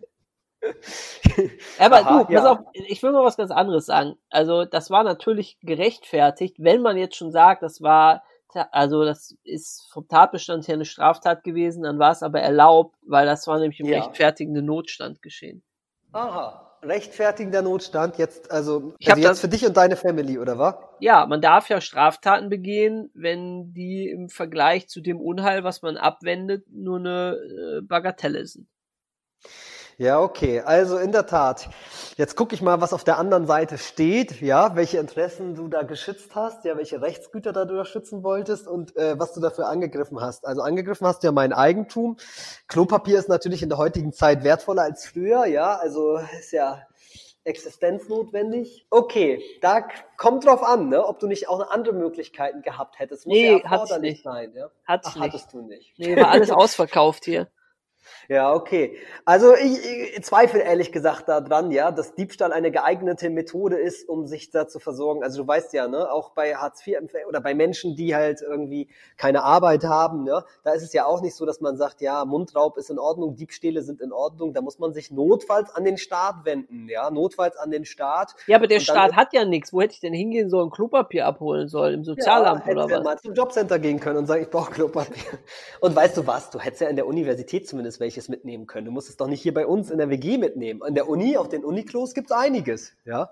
Aber 1.79 1.97
Aha, 1.97 2.19
du, 2.21 2.25
pass 2.25 2.45
ja. 2.45 2.53
auf, 2.53 2.59
ich 2.73 3.03
will 3.03 3.13
mal 3.13 3.23
was 3.23 3.37
ganz 3.37 3.51
anderes 3.51 3.85
sagen. 3.85 4.17
Also, 4.31 4.65
das 4.65 4.91
war 4.91 5.05
natürlich 5.05 5.59
gerechtfertigt, 5.61 6.57
wenn 6.59 6.81
man 6.81 6.97
jetzt 6.97 7.17
schon 7.17 7.31
sagt, 7.31 7.63
das 7.63 7.83
war, 7.83 8.25
also, 8.73 9.05
das 9.05 9.37
ist 9.45 9.87
vom 9.93 10.09
Tatbestand 10.09 10.67
her 10.67 10.77
eine 10.77 10.87
Straftat 10.87 11.45
gewesen, 11.45 11.83
dann 11.83 11.99
war 11.99 12.13
es 12.13 12.23
aber 12.23 12.41
erlaubt, 12.41 12.97
weil 13.03 13.27
das 13.27 13.47
war 13.47 13.59
nämlich 13.59 13.81
im 13.81 13.87
ja. 13.87 13.99
rechtfertigenden 13.99 14.65
Notstand 14.65 15.21
geschehen. 15.21 15.63
Aha 16.13 16.68
rechtfertigender 16.83 17.63
Notstand 17.63 18.19
jetzt, 18.19 18.51
also, 18.51 18.95
ich 18.99 19.09
also 19.09 19.21
jetzt 19.21 19.31
das, 19.31 19.41
für 19.41 19.49
dich 19.49 19.67
und 19.67 19.77
deine 19.77 19.97
Family, 19.97 20.39
oder 20.39 20.59
was? 20.59 20.77
Ja, 21.01 21.27
man 21.27 21.41
darf 21.41 21.69
ja 21.69 21.81
Straftaten 21.81 22.49
begehen, 22.49 23.11
wenn 23.15 23.73
die 23.73 24.09
im 24.09 24.29
Vergleich 24.29 24.89
zu 24.89 25.01
dem 25.01 25.21
Unheil, 25.21 25.65
was 25.65 25.83
man 25.83 25.97
abwendet, 25.97 26.65
nur 26.71 26.99
eine 26.99 27.37
äh, 27.37 27.81
Bagatelle 27.83 28.47
sind. 28.47 28.69
Ja, 30.01 30.21
okay. 30.21 30.61
Also 30.61 30.97
in 30.97 31.11
der 31.11 31.27
Tat. 31.27 31.69
Jetzt 32.17 32.37
gucke 32.37 32.55
ich 32.55 32.63
mal, 32.63 32.81
was 32.81 32.93
auf 32.93 33.03
der 33.03 33.19
anderen 33.19 33.49
Seite 33.49 33.79
steht, 33.79 34.41
ja, 34.41 34.77
welche 34.77 34.99
Interessen 34.99 35.57
du 35.57 35.67
da 35.67 35.83
geschützt 35.83 36.37
hast, 36.37 36.65
ja, 36.65 36.77
welche 36.77 37.03
Rechtsgüter 37.03 37.53
da 37.53 37.65
du 37.65 37.85
schützen 37.85 38.23
wolltest 38.23 38.69
und 38.69 38.97
äh, 38.97 39.19
was 39.19 39.33
du 39.33 39.41
dafür 39.41 39.67
angegriffen 39.67 40.21
hast. 40.21 40.47
Also 40.47 40.63
angegriffen 40.63 41.05
hast 41.05 41.25
du 41.25 41.27
ja 41.27 41.33
mein 41.33 41.53
Eigentum. 41.53 42.17
Klopapier 42.69 43.19
ist 43.19 43.29
natürlich 43.29 43.61
in 43.65 43.71
der 43.71 43.79
heutigen 43.79 44.13
Zeit 44.13 44.45
wertvoller 44.45 44.83
als 44.83 45.05
früher, 45.05 45.47
ja, 45.47 45.75
also 45.75 46.21
ist 46.39 46.53
ja 46.53 46.81
existenznotwendig. 47.43 48.87
Okay, 48.91 49.43
da 49.63 49.85
kommt 50.17 50.47
drauf 50.47 50.63
an, 50.63 50.91
ne, 50.91 51.05
ob 51.05 51.19
du 51.19 51.27
nicht 51.27 51.49
auch 51.49 51.71
andere 51.71 51.95
Möglichkeiten 51.95 52.63
gehabt 52.63 53.01
hättest. 53.01 53.27
Muss 53.27 53.35
nee, 53.35 53.59
ja 53.59 53.65
hat's 53.69 53.99
nicht. 53.99 54.23
sein, 54.23 54.53
ja? 54.55 54.71
Hat's 54.87 55.09
Ach, 55.09 55.15
nicht. 55.17 55.25
hattest 55.25 55.53
du 55.53 55.63
nicht. 55.63 55.99
Nee, 55.99 56.17
war 56.17 56.29
alles 56.29 56.51
ausverkauft 56.53 57.25
hier. 57.25 57.49
Ja, 58.29 58.53
okay. 58.53 58.97
Also 59.25 59.55
ich, 59.55 59.79
ich 60.17 60.25
zweifle 60.25 60.61
ehrlich 60.61 60.93
gesagt 60.93 61.29
daran, 61.29 61.71
ja, 61.71 61.91
dass 61.91 62.15
Diebstahl 62.15 62.53
eine 62.53 62.71
geeignete 62.71 63.31
Methode 63.31 63.77
ist, 63.77 64.09
um 64.09 64.27
sich 64.27 64.51
da 64.51 64.69
zu 64.69 64.79
versorgen. 64.79 65.23
Also 65.23 65.43
du 65.43 65.49
weißt 65.49 65.73
ja, 65.73 65.89
ne, 65.89 66.11
auch 66.11 66.31
bei 66.31 66.55
Hartz 66.55 66.87
IV 66.87 66.99
oder 67.29 67.41
bei 67.41 67.55
Menschen, 67.55 67.97
die 67.97 68.15
halt 68.15 68.43
irgendwie 68.43 68.89
keine 69.17 69.43
Arbeit 69.43 69.85
haben, 69.85 70.25
ne, 70.25 70.45
da 70.65 70.73
ist 70.73 70.83
es 70.83 70.93
ja 70.93 71.07
auch 71.07 71.23
nicht 71.23 71.35
so, 71.35 71.47
dass 71.47 71.61
man 71.61 71.77
sagt, 71.77 72.01
ja, 72.01 72.25
Mundraub 72.25 72.77
ist 72.77 72.91
in 72.91 72.99
Ordnung, 72.99 73.37
Diebstähle 73.37 73.83
sind 73.83 74.01
in 74.01 74.13
Ordnung. 74.13 74.53
Da 74.53 74.61
muss 74.61 74.79
man 74.79 74.93
sich 74.93 75.11
notfalls 75.11 75.75
an 75.75 75.85
den 75.85 75.99
Staat 75.99 76.45
wenden, 76.45 76.89
ja, 76.89 77.11
notfalls 77.11 77.57
an 77.57 77.71
den 77.71 77.85
Staat. 77.85 78.35
Ja, 78.47 78.57
aber 78.57 78.67
der 78.67 78.81
Staat 78.81 79.15
hat 79.15 79.33
ja 79.33 79.45
nichts. 79.45 79.73
Wo 79.73 79.81
hätte 79.81 79.95
ich 79.95 80.01
denn 80.01 80.13
hingehen 80.13 80.51
sollen, 80.51 80.71
Klopapier 80.71 81.27
abholen 81.27 81.69
sollen 81.69 81.95
im 81.95 82.05
Sozialamt 82.05 82.67
ja, 82.67 82.73
oder 82.73 82.91
was? 82.91 83.05
mal 83.05 83.19
zum 83.19 83.35
Jobcenter 83.35 83.79
gehen 83.79 84.01
können 84.01 84.19
und 84.19 84.27
sagen, 84.27 84.43
ich 84.43 84.51
brauche 84.51 84.71
Klopapier. 84.71 85.39
Und 85.81 85.95
weißt 85.95 86.17
du 86.17 86.27
was? 86.27 86.51
Du 86.51 86.59
hättest 86.59 86.83
ja 86.83 86.89
in 86.89 86.97
der 86.97 87.07
Universität 87.07 87.69
zumindest 87.69 87.98
welche 88.01 88.19
welches 88.19 88.29
mitnehmen 88.29 88.67
können. 88.67 88.87
Du 88.87 88.91
musst 88.91 89.09
es 89.09 89.17
doch 89.17 89.29
nicht 89.29 89.43
hier 89.43 89.55
bei 89.55 89.67
uns 89.67 89.91
in 89.91 89.99
der 89.99 90.11
WG 90.11 90.39
mitnehmen. 90.39 90.83
An 90.83 90.95
der 90.95 91.09
Uni, 91.09 91.37
auf 91.37 91.49
den 91.49 91.65
Uniklos 91.65 92.15
gibt 92.15 92.31
es 92.31 92.37
einiges, 92.37 92.93
ja. 93.05 93.31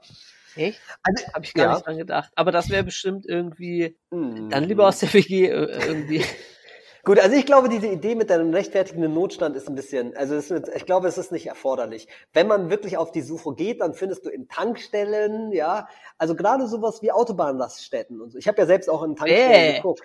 Echt? 0.54 0.80
Also, 1.02 1.26
Habe 1.34 1.44
ich 1.44 1.54
gar 1.54 1.66
ja. 1.66 1.74
nicht 1.74 1.86
dran 1.86 1.98
gedacht. 1.98 2.32
Aber 2.34 2.52
das 2.52 2.70
wäre 2.70 2.84
bestimmt 2.84 3.26
irgendwie 3.26 3.96
mm. 4.10 4.48
dann 4.48 4.64
lieber 4.64 4.86
aus 4.88 5.00
der 5.00 5.12
WG 5.12 5.48
äh, 5.48 5.86
irgendwie. 5.86 6.24
Gut, 7.04 7.20
also 7.20 7.36
ich 7.36 7.46
glaube, 7.46 7.68
diese 7.68 7.86
Idee 7.86 8.16
mit 8.16 8.32
einem 8.32 8.52
rechtfertigenden 8.52 9.14
Notstand 9.14 9.54
ist 9.54 9.68
ein 9.68 9.76
bisschen, 9.76 10.16
also 10.16 10.34
ist, 10.34 10.50
ich 10.50 10.86
glaube, 10.86 11.06
es 11.06 11.18
ist 11.18 11.30
nicht 11.30 11.46
erforderlich. 11.46 12.08
Wenn 12.32 12.48
man 12.48 12.68
wirklich 12.68 12.96
auf 12.96 13.12
die 13.12 13.22
Suche 13.22 13.54
geht, 13.54 13.80
dann 13.80 13.94
findest 13.94 14.26
du 14.26 14.30
in 14.30 14.48
Tankstellen, 14.48 15.52
ja, 15.52 15.88
also 16.18 16.34
gerade 16.34 16.66
sowas 16.66 17.02
wie 17.02 17.12
Autobahnlaststätten 17.12 18.20
und 18.20 18.32
so. 18.32 18.38
Ich 18.38 18.48
habe 18.48 18.58
ja 18.58 18.66
selbst 18.66 18.90
auch 18.90 19.04
in 19.04 19.14
Tankstellen 19.14 19.74
äh. 19.74 19.76
geguckt. 19.76 20.02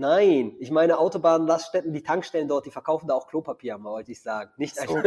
Nein, 0.00 0.54
ich 0.60 0.70
meine 0.70 1.00
Autobahnlaststätten, 1.00 1.92
die 1.92 2.04
Tankstellen 2.04 2.46
dort, 2.46 2.66
die 2.66 2.70
verkaufen 2.70 3.08
da 3.08 3.14
auch 3.14 3.26
Klopapier, 3.26 3.82
wollte 3.82 4.12
ich 4.12 4.22
sagen. 4.22 4.52
Nicht 4.56 4.76
so. 4.76 5.02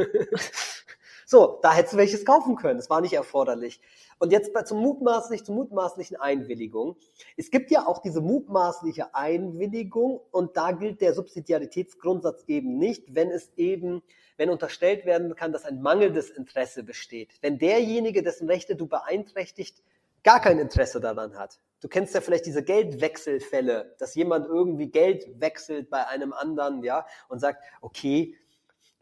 so, 1.26 1.60
da 1.62 1.72
hättest 1.72 1.94
du 1.94 1.98
welches 1.98 2.26
kaufen 2.26 2.58
können. 2.58 2.76
Das 2.78 2.90
war 2.90 3.00
nicht 3.00 3.14
erforderlich. 3.14 3.80
Und 4.20 4.34
jetzt 4.34 4.52
zum 4.68 4.80
mutmaßlich, 4.82 5.46
zur 5.46 5.56
mutmaßlichen 5.56 6.18
Einwilligung. 6.18 6.98
Es 7.38 7.52
gibt 7.52 7.72
ja 7.72 7.88
auch 7.88 8.00
diese 8.02 8.20
mutmaßliche 8.20 9.16
Einwilligung 9.16 10.20
und 10.32 10.58
da 10.58 10.74
gilt 10.74 11.00
der 11.00 11.14
Subsidiaritätsgrundsatz 11.14 12.44
eben 12.48 12.78
nicht, 12.78 13.16
wenn 13.16 13.32
es 13.32 13.50
eben, 13.56 14.04
wenn 14.36 14.50
unterstellt 14.50 15.06
werden 15.06 15.34
kann, 15.38 15.54
dass 15.54 15.64
ein 15.64 15.82
mangelndes 15.82 16.30
Interesse 16.30 16.84
besteht. 16.84 17.30
Wenn 17.40 17.60
derjenige, 17.60 18.24
dessen 18.24 18.50
Rechte 18.50 18.76
du 18.76 18.88
beeinträchtigt, 18.88 19.82
gar 20.22 20.42
kein 20.42 20.60
Interesse 20.60 21.00
daran 21.00 21.40
hat. 21.40 21.62
Du 21.82 21.88
kennst 21.88 22.14
ja 22.14 22.22
vielleicht 22.22 22.46
diese 22.46 22.64
Geldwechselfälle, 22.64 23.96
dass 24.00 24.16
jemand 24.16 24.46
irgendwie 24.46 24.88
Geld 24.88 25.28
wechselt 25.40 25.90
bei 25.90 26.08
einem 26.08 26.32
anderen, 26.32 26.84
ja, 26.84 27.06
und 27.28 27.40
sagt, 27.40 27.64
okay, 27.82 28.38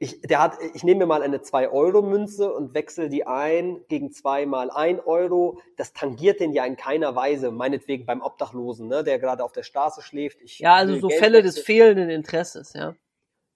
ich, 0.01 0.21
der 0.21 0.41
hat, 0.41 0.57
ich 0.73 0.83
nehme 0.83 0.99
mir 0.99 1.05
mal 1.07 1.21
eine 1.21 1.39
2-Euro-Münze 1.39 2.53
und 2.53 2.73
wechsle 2.73 3.09
die 3.09 3.27
ein 3.27 3.81
gegen 3.89 4.11
zweimal 4.11 4.71
1 4.71 5.01
Euro. 5.05 5.59
Das 5.75 5.91
tangiert 5.91 6.39
den 6.39 6.53
ja 6.53 6.63
in 6.63 6.77
keiner 6.77 7.15
Weise, 7.15 7.51
meinetwegen 7.51 8.05
beim 8.05 8.21
Obdachlosen, 8.21 8.87
ne, 8.87 9.03
der 9.03 9.19
gerade 9.19 9.43
auf 9.43 9.51
der 9.51 9.63
Straße 9.63 10.01
schläft. 10.01 10.41
Ich 10.41 10.59
ja, 10.59 10.75
also 10.75 10.95
so 10.95 11.09
Geld 11.09 11.19
Fälle 11.19 11.37
wechseln. 11.39 11.55
des 11.55 11.65
fehlenden 11.65 12.09
Interesses, 12.09 12.71
ja. 12.73 12.95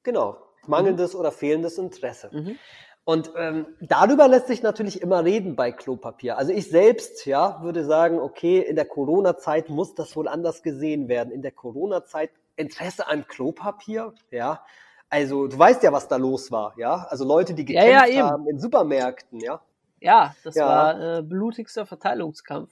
Genau, 0.03 0.37
mangelndes 0.67 1.13
mhm. 1.13 1.19
oder 1.21 1.31
fehlendes 1.31 1.77
Interesse. 1.77 2.29
Mhm. 2.33 2.59
Und 3.05 3.33
ähm, 3.35 3.65
darüber 3.81 4.27
lässt 4.29 4.47
sich 4.47 4.63
natürlich 4.63 5.01
immer 5.01 5.25
reden 5.25 5.55
bei 5.57 5.71
Klopapier. 5.73 6.37
Also 6.37 6.53
ich 6.53 6.69
selbst, 6.69 7.25
ja, 7.25 7.61
würde 7.61 7.83
sagen, 7.83 8.19
okay, 8.19 8.59
in 8.59 8.77
der 8.77 8.85
Corona-Zeit 8.85 9.69
muss 9.69 9.93
das 9.93 10.15
wohl 10.15 10.27
anders 10.29 10.63
gesehen 10.63 11.09
werden. 11.09 11.31
In 11.31 11.41
der 11.41 11.51
Corona-Zeit 11.51 12.31
Interesse 12.55 13.07
an 13.07 13.27
Klopapier, 13.27 14.13
ja. 14.31 14.63
Also 15.09 15.47
du 15.47 15.59
weißt 15.59 15.83
ja, 15.83 15.91
was 15.91 16.07
da 16.07 16.15
los 16.15 16.51
war, 16.51 16.73
ja. 16.77 17.05
Also 17.09 17.25
Leute, 17.25 17.53
die 17.53 17.65
gekämpft 17.65 17.89
Ja, 17.89 18.05
ja, 18.05 18.29
haben 18.31 18.47
in 18.47 18.59
Supermärkten, 18.59 19.39
ja. 19.41 19.61
Ja, 19.99 20.35
das 20.43 20.55
Ja. 20.55 20.65
war 20.67 21.17
äh, 21.19 21.21
blutigster 21.23 21.85
Verteilungskampf. 21.85 22.71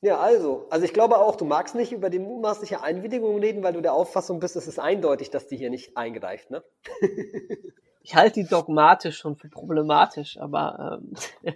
Ja, 0.00 0.18
also, 0.20 0.66
also 0.70 0.84
ich 0.84 0.92
glaube 0.92 1.18
auch, 1.18 1.34
du 1.34 1.44
magst 1.44 1.74
nicht 1.74 1.90
über 1.90 2.08
die 2.10 2.20
mutmaßliche 2.20 2.82
Einwilligung 2.82 3.40
reden, 3.40 3.64
weil 3.64 3.72
du 3.72 3.80
der 3.80 3.92
Auffassung 3.94 4.38
bist, 4.38 4.54
es 4.54 4.68
ist 4.68 4.78
eindeutig, 4.78 5.30
dass 5.30 5.48
die 5.48 5.56
hier 5.56 5.70
nicht 5.70 5.96
eingreift, 5.96 6.50
ne? 6.50 6.62
Ich 8.00 8.14
halte 8.14 8.40
die 8.40 8.48
dogmatisch 8.48 9.18
schon 9.18 9.36
für 9.36 9.48
problematisch, 9.48 10.38
aber 10.38 11.00
ähm, 11.02 11.14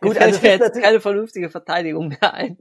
Gut, 0.00 0.18
also 0.18 0.36
ist 0.36 0.42
jetzt 0.42 0.80
keine 0.80 1.00
vernünftige 1.00 1.50
Verteidigung 1.50 2.08
mehr 2.08 2.34
ein. 2.34 2.58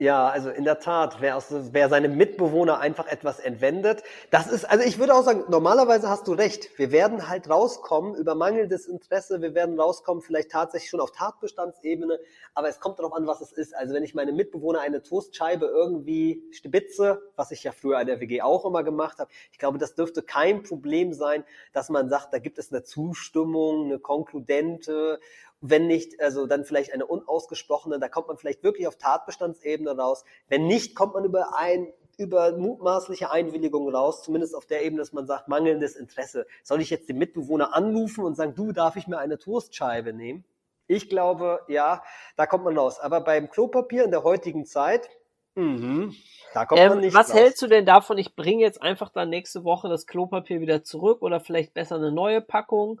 Ja, 0.00 0.26
also 0.26 0.50
in 0.50 0.64
der 0.64 0.80
Tat, 0.80 1.18
wer, 1.20 1.36
aus, 1.36 1.46
wer 1.50 1.88
seinem 1.88 2.16
Mitbewohner 2.16 2.80
einfach 2.80 3.06
etwas 3.06 3.38
entwendet, 3.38 4.02
das 4.32 4.48
ist, 4.48 4.64
also 4.64 4.84
ich 4.84 4.98
würde 4.98 5.14
auch 5.14 5.22
sagen, 5.22 5.44
normalerweise 5.48 6.08
hast 6.08 6.26
du 6.26 6.32
recht. 6.32 6.76
Wir 6.76 6.90
werden 6.90 7.28
halt 7.28 7.48
rauskommen 7.48 8.16
über 8.16 8.34
mangelndes 8.34 8.86
Interesse, 8.86 9.40
wir 9.40 9.54
werden 9.54 9.78
rauskommen 9.78 10.20
vielleicht 10.20 10.50
tatsächlich 10.50 10.90
schon 10.90 10.98
auf 10.98 11.12
Tatbestandsebene, 11.12 12.18
aber 12.54 12.68
es 12.68 12.80
kommt 12.80 12.98
darauf 12.98 13.12
an, 13.12 13.28
was 13.28 13.40
es 13.40 13.52
ist. 13.52 13.72
Also 13.76 13.94
wenn 13.94 14.02
ich 14.02 14.16
meinem 14.16 14.34
Mitbewohner 14.34 14.80
eine 14.80 15.00
Toastscheibe 15.00 15.66
irgendwie 15.66 16.42
stibitze, 16.50 17.22
was 17.36 17.52
ich 17.52 17.62
ja 17.62 17.70
früher 17.70 18.00
in 18.00 18.08
der 18.08 18.18
WG 18.18 18.42
auch 18.42 18.64
immer 18.64 18.82
gemacht 18.82 19.20
habe, 19.20 19.30
ich 19.52 19.58
glaube, 19.60 19.78
das 19.78 19.94
dürfte 19.94 20.22
kein 20.22 20.64
Problem 20.64 21.12
sein, 21.12 21.44
dass 21.72 21.88
man 21.88 22.08
sagt, 22.08 22.34
da 22.34 22.40
gibt 22.40 22.58
es 22.58 22.72
eine 22.72 22.82
Zustimmung, 22.82 23.84
eine 23.84 24.00
konkludente 24.00 25.20
wenn 25.66 25.86
nicht, 25.86 26.20
also 26.20 26.46
dann 26.46 26.64
vielleicht 26.64 26.92
eine 26.92 27.06
unausgesprochene, 27.06 27.98
da 27.98 28.08
kommt 28.08 28.28
man 28.28 28.36
vielleicht 28.36 28.62
wirklich 28.62 28.86
auf 28.86 28.96
Tatbestandsebene 28.96 29.96
raus. 29.96 30.24
Wenn 30.48 30.66
nicht, 30.66 30.94
kommt 30.94 31.14
man 31.14 31.24
über 31.24 31.56
ein 31.56 31.92
über 32.16 32.56
mutmaßliche 32.56 33.32
Einwilligung 33.32 33.92
raus, 33.92 34.22
zumindest 34.22 34.54
auf 34.54 34.66
der 34.66 34.84
Ebene, 34.84 35.00
dass 35.00 35.12
man 35.12 35.26
sagt, 35.26 35.48
mangelndes 35.48 35.96
Interesse. 35.96 36.46
Soll 36.62 36.80
ich 36.80 36.90
jetzt 36.90 37.08
den 37.08 37.18
Mitbewohner 37.18 37.74
anrufen 37.74 38.24
und 38.24 38.36
sagen, 38.36 38.54
du, 38.54 38.70
darf 38.70 38.94
ich 38.94 39.08
mir 39.08 39.18
eine 39.18 39.38
Toastscheibe 39.38 40.12
nehmen? 40.12 40.44
Ich 40.86 41.08
glaube, 41.08 41.62
ja, 41.66 42.02
da 42.36 42.46
kommt 42.46 42.64
man 42.64 42.78
raus. 42.78 43.00
Aber 43.00 43.20
beim 43.22 43.50
Klopapier 43.50 44.04
in 44.04 44.12
der 44.12 44.22
heutigen 44.22 44.64
Zeit, 44.64 45.08
mhm, 45.56 46.14
da 46.52 46.66
kommt 46.66 46.80
man 46.86 46.98
Ähm, 46.98 47.00
nicht 47.00 47.14
was 47.14 47.30
raus. 47.30 47.36
hältst 47.36 47.62
du 47.62 47.66
denn 47.66 47.86
davon? 47.86 48.18
Ich 48.18 48.36
bringe 48.36 48.62
jetzt 48.62 48.80
einfach 48.80 49.10
dann 49.10 49.30
nächste 49.30 49.64
Woche 49.64 49.88
das 49.88 50.06
Klopapier 50.06 50.60
wieder 50.60 50.84
zurück 50.84 51.22
oder 51.22 51.40
vielleicht 51.40 51.74
besser 51.74 51.96
eine 51.96 52.12
neue 52.12 52.42
Packung 52.42 53.00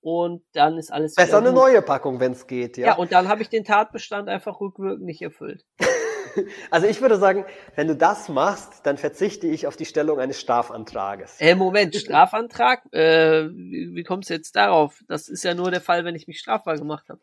und 0.00 0.42
dann 0.52 0.78
ist 0.78 0.92
alles 0.92 1.14
Besser 1.14 1.38
eine 1.38 1.48
gut. 1.48 1.56
neue 1.56 1.82
Packung, 1.82 2.20
wenn 2.20 2.32
es 2.32 2.46
geht, 2.46 2.76
Ja, 2.76 2.94
und 2.96 3.12
dann 3.12 3.28
habe 3.28 3.42
ich 3.42 3.48
den 3.48 3.64
Tatbestand 3.64 4.28
einfach 4.28 4.60
rückwirkend 4.60 5.04
nicht 5.04 5.22
erfüllt. 5.22 5.64
Also 6.70 6.86
ich 6.86 7.00
würde 7.00 7.16
sagen, 7.16 7.46
wenn 7.74 7.88
du 7.88 7.96
das 7.96 8.28
machst, 8.28 8.86
dann 8.86 8.96
verzichte 8.96 9.48
ich 9.48 9.66
auf 9.66 9.76
die 9.76 9.86
Stellung 9.86 10.20
eines 10.20 10.38
Strafantrages. 10.38 11.40
Äh, 11.40 11.56
Moment, 11.56 11.96
Strafantrag? 11.96 12.82
Äh, 12.92 13.48
wie, 13.48 13.90
wie 13.94 14.04
kommst 14.04 14.30
du 14.30 14.34
jetzt 14.34 14.54
darauf? 14.54 15.02
Das 15.08 15.28
ist 15.28 15.42
ja 15.42 15.54
nur 15.54 15.72
der 15.72 15.80
Fall, 15.80 16.04
wenn 16.04 16.14
ich 16.14 16.28
mich 16.28 16.38
strafbar 16.38 16.76
gemacht 16.76 17.08
habe. 17.08 17.20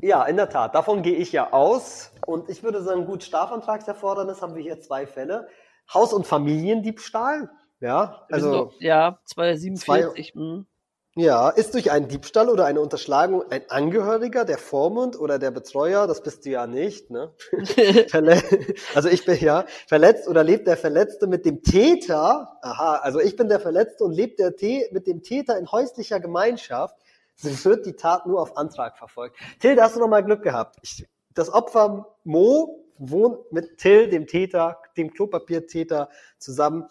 Ja, 0.00 0.24
in 0.24 0.36
der 0.36 0.50
Tat. 0.50 0.74
Davon 0.74 1.02
gehe 1.02 1.16
ich 1.16 1.32
ja 1.32 1.52
aus. 1.52 2.12
Und 2.26 2.50
ich 2.50 2.62
würde 2.62 2.82
sagen, 2.82 3.06
gut, 3.06 3.22
Strafantragserfordernis 3.24 4.42
haben 4.42 4.54
wir 4.54 4.62
hier 4.62 4.80
zwei 4.80 5.06
Fälle. 5.06 5.48
Haus- 5.94 6.12
und 6.12 6.26
Familiendiebstahl. 6.26 7.48
Ja, 7.80 8.26
also, 8.30 8.52
doch- 8.66 8.80
ja, 8.80 9.18
247. 9.24 10.34
hm. 10.34 10.66
Ja, 11.14 11.50
ist 11.50 11.74
durch 11.74 11.90
einen 11.90 12.08
Diebstahl 12.08 12.48
oder 12.48 12.64
eine 12.64 12.80
Unterschlagung 12.80 13.44
ein 13.50 13.68
Angehöriger, 13.68 14.46
der 14.46 14.56
Vormund 14.56 15.18
oder 15.18 15.38
der 15.38 15.50
Betreuer, 15.50 16.06
das 16.06 16.22
bist 16.22 16.46
du 16.46 16.50
ja 16.50 16.66
nicht, 16.66 17.10
ne? 17.10 17.34
Also 18.94 19.08
ich 19.10 19.24
bin 19.26 19.38
ja 19.38 19.66
verletzt 19.86 20.26
oder 20.26 20.42
lebt 20.42 20.66
der 20.66 20.78
Verletzte 20.78 21.26
mit 21.26 21.44
dem 21.44 21.62
Täter, 21.62 22.58
aha, 22.62 22.96
also 23.02 23.20
ich 23.20 23.36
bin 23.36 23.48
der 23.48 23.60
Verletzte 23.60 24.04
und 24.04 24.12
lebt 24.12 24.38
der 24.38 24.56
T 24.56 24.88
mit 24.92 25.06
dem 25.06 25.22
Täter 25.22 25.58
in 25.58 25.70
häuslicher 25.70 26.18
Gemeinschaft, 26.18 26.96
so 27.36 27.70
wird 27.70 27.84
die 27.84 27.94
Tat 27.94 28.26
nur 28.26 28.40
auf 28.40 28.56
Antrag 28.56 28.96
verfolgt. 28.96 29.36
Till, 29.60 29.76
da 29.76 29.84
hast 29.84 29.96
du 29.96 30.00
noch 30.00 30.08
mal 30.08 30.24
Glück 30.24 30.42
gehabt. 30.42 30.78
Ich, 30.82 31.06
das 31.34 31.52
Opfer 31.52 32.14
Mo 32.24 32.78
wohnt 33.04 33.50
mit 33.50 33.78
Till, 33.78 34.08
dem 34.10 34.28
Täter, 34.28 34.78
dem 34.96 35.12
Klopapiertäter 35.12 36.08
zusammen. 36.38 36.84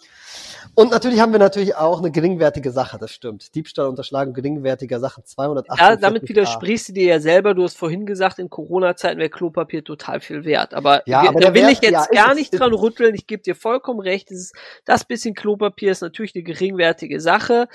Und 0.76 0.92
natürlich 0.92 1.22
haben 1.22 1.32
wir 1.32 1.40
natürlich 1.40 1.76
auch 1.78 2.00
eine 2.00 2.12
geringwertige 2.12 2.72
Sache, 2.72 2.98
das 2.98 3.12
stimmt. 3.12 3.56
Diebstahl, 3.56 3.88
Unterschlagung 3.88 4.34
geringwertiger 4.34 5.00
Sachen, 5.00 5.24
248. 5.24 5.80
Ja, 5.80 5.96
damit 5.96 6.28
widersprichst 6.28 6.90
du 6.90 6.94
dir 6.94 7.06
ja 7.06 7.20
selber. 7.22 7.54
Du 7.54 7.64
hast 7.64 7.78
vorhin 7.78 8.06
gesagt, 8.06 8.40
in 8.40 8.50
Corona-Zeiten 8.50 9.20
wäre 9.20 9.30
Klopapier 9.30 9.86
total 9.86 10.20
viel 10.20 10.44
wert. 10.44 10.74
Aber, 10.74 11.02
Ja, 11.08 11.22
wir- 11.22 11.30
aber 11.30 11.40
da 11.40 11.54
will 11.54 11.62
Wert- 11.64 11.72
ich 11.74 11.82
jetzt 11.82 12.10
ja, 12.12 12.24
gar 12.26 12.34
nicht 12.36 12.60
dran 12.60 12.74
rütteln. 12.74 13.16
Ich 13.16 13.26
gebe 13.28 13.42
dir 13.44 13.56
vollkommen 13.56 14.02
recht. 14.02 14.32
Das, 14.32 14.38
ist, 14.38 14.56
das 14.84 15.06
bisschen 15.06 15.34
Klopapier 15.34 15.92
ist 15.94 16.02
natürlich 16.02 16.36
eine 16.36 16.44
geringwertige 16.44 17.22
Sache. 17.22 17.68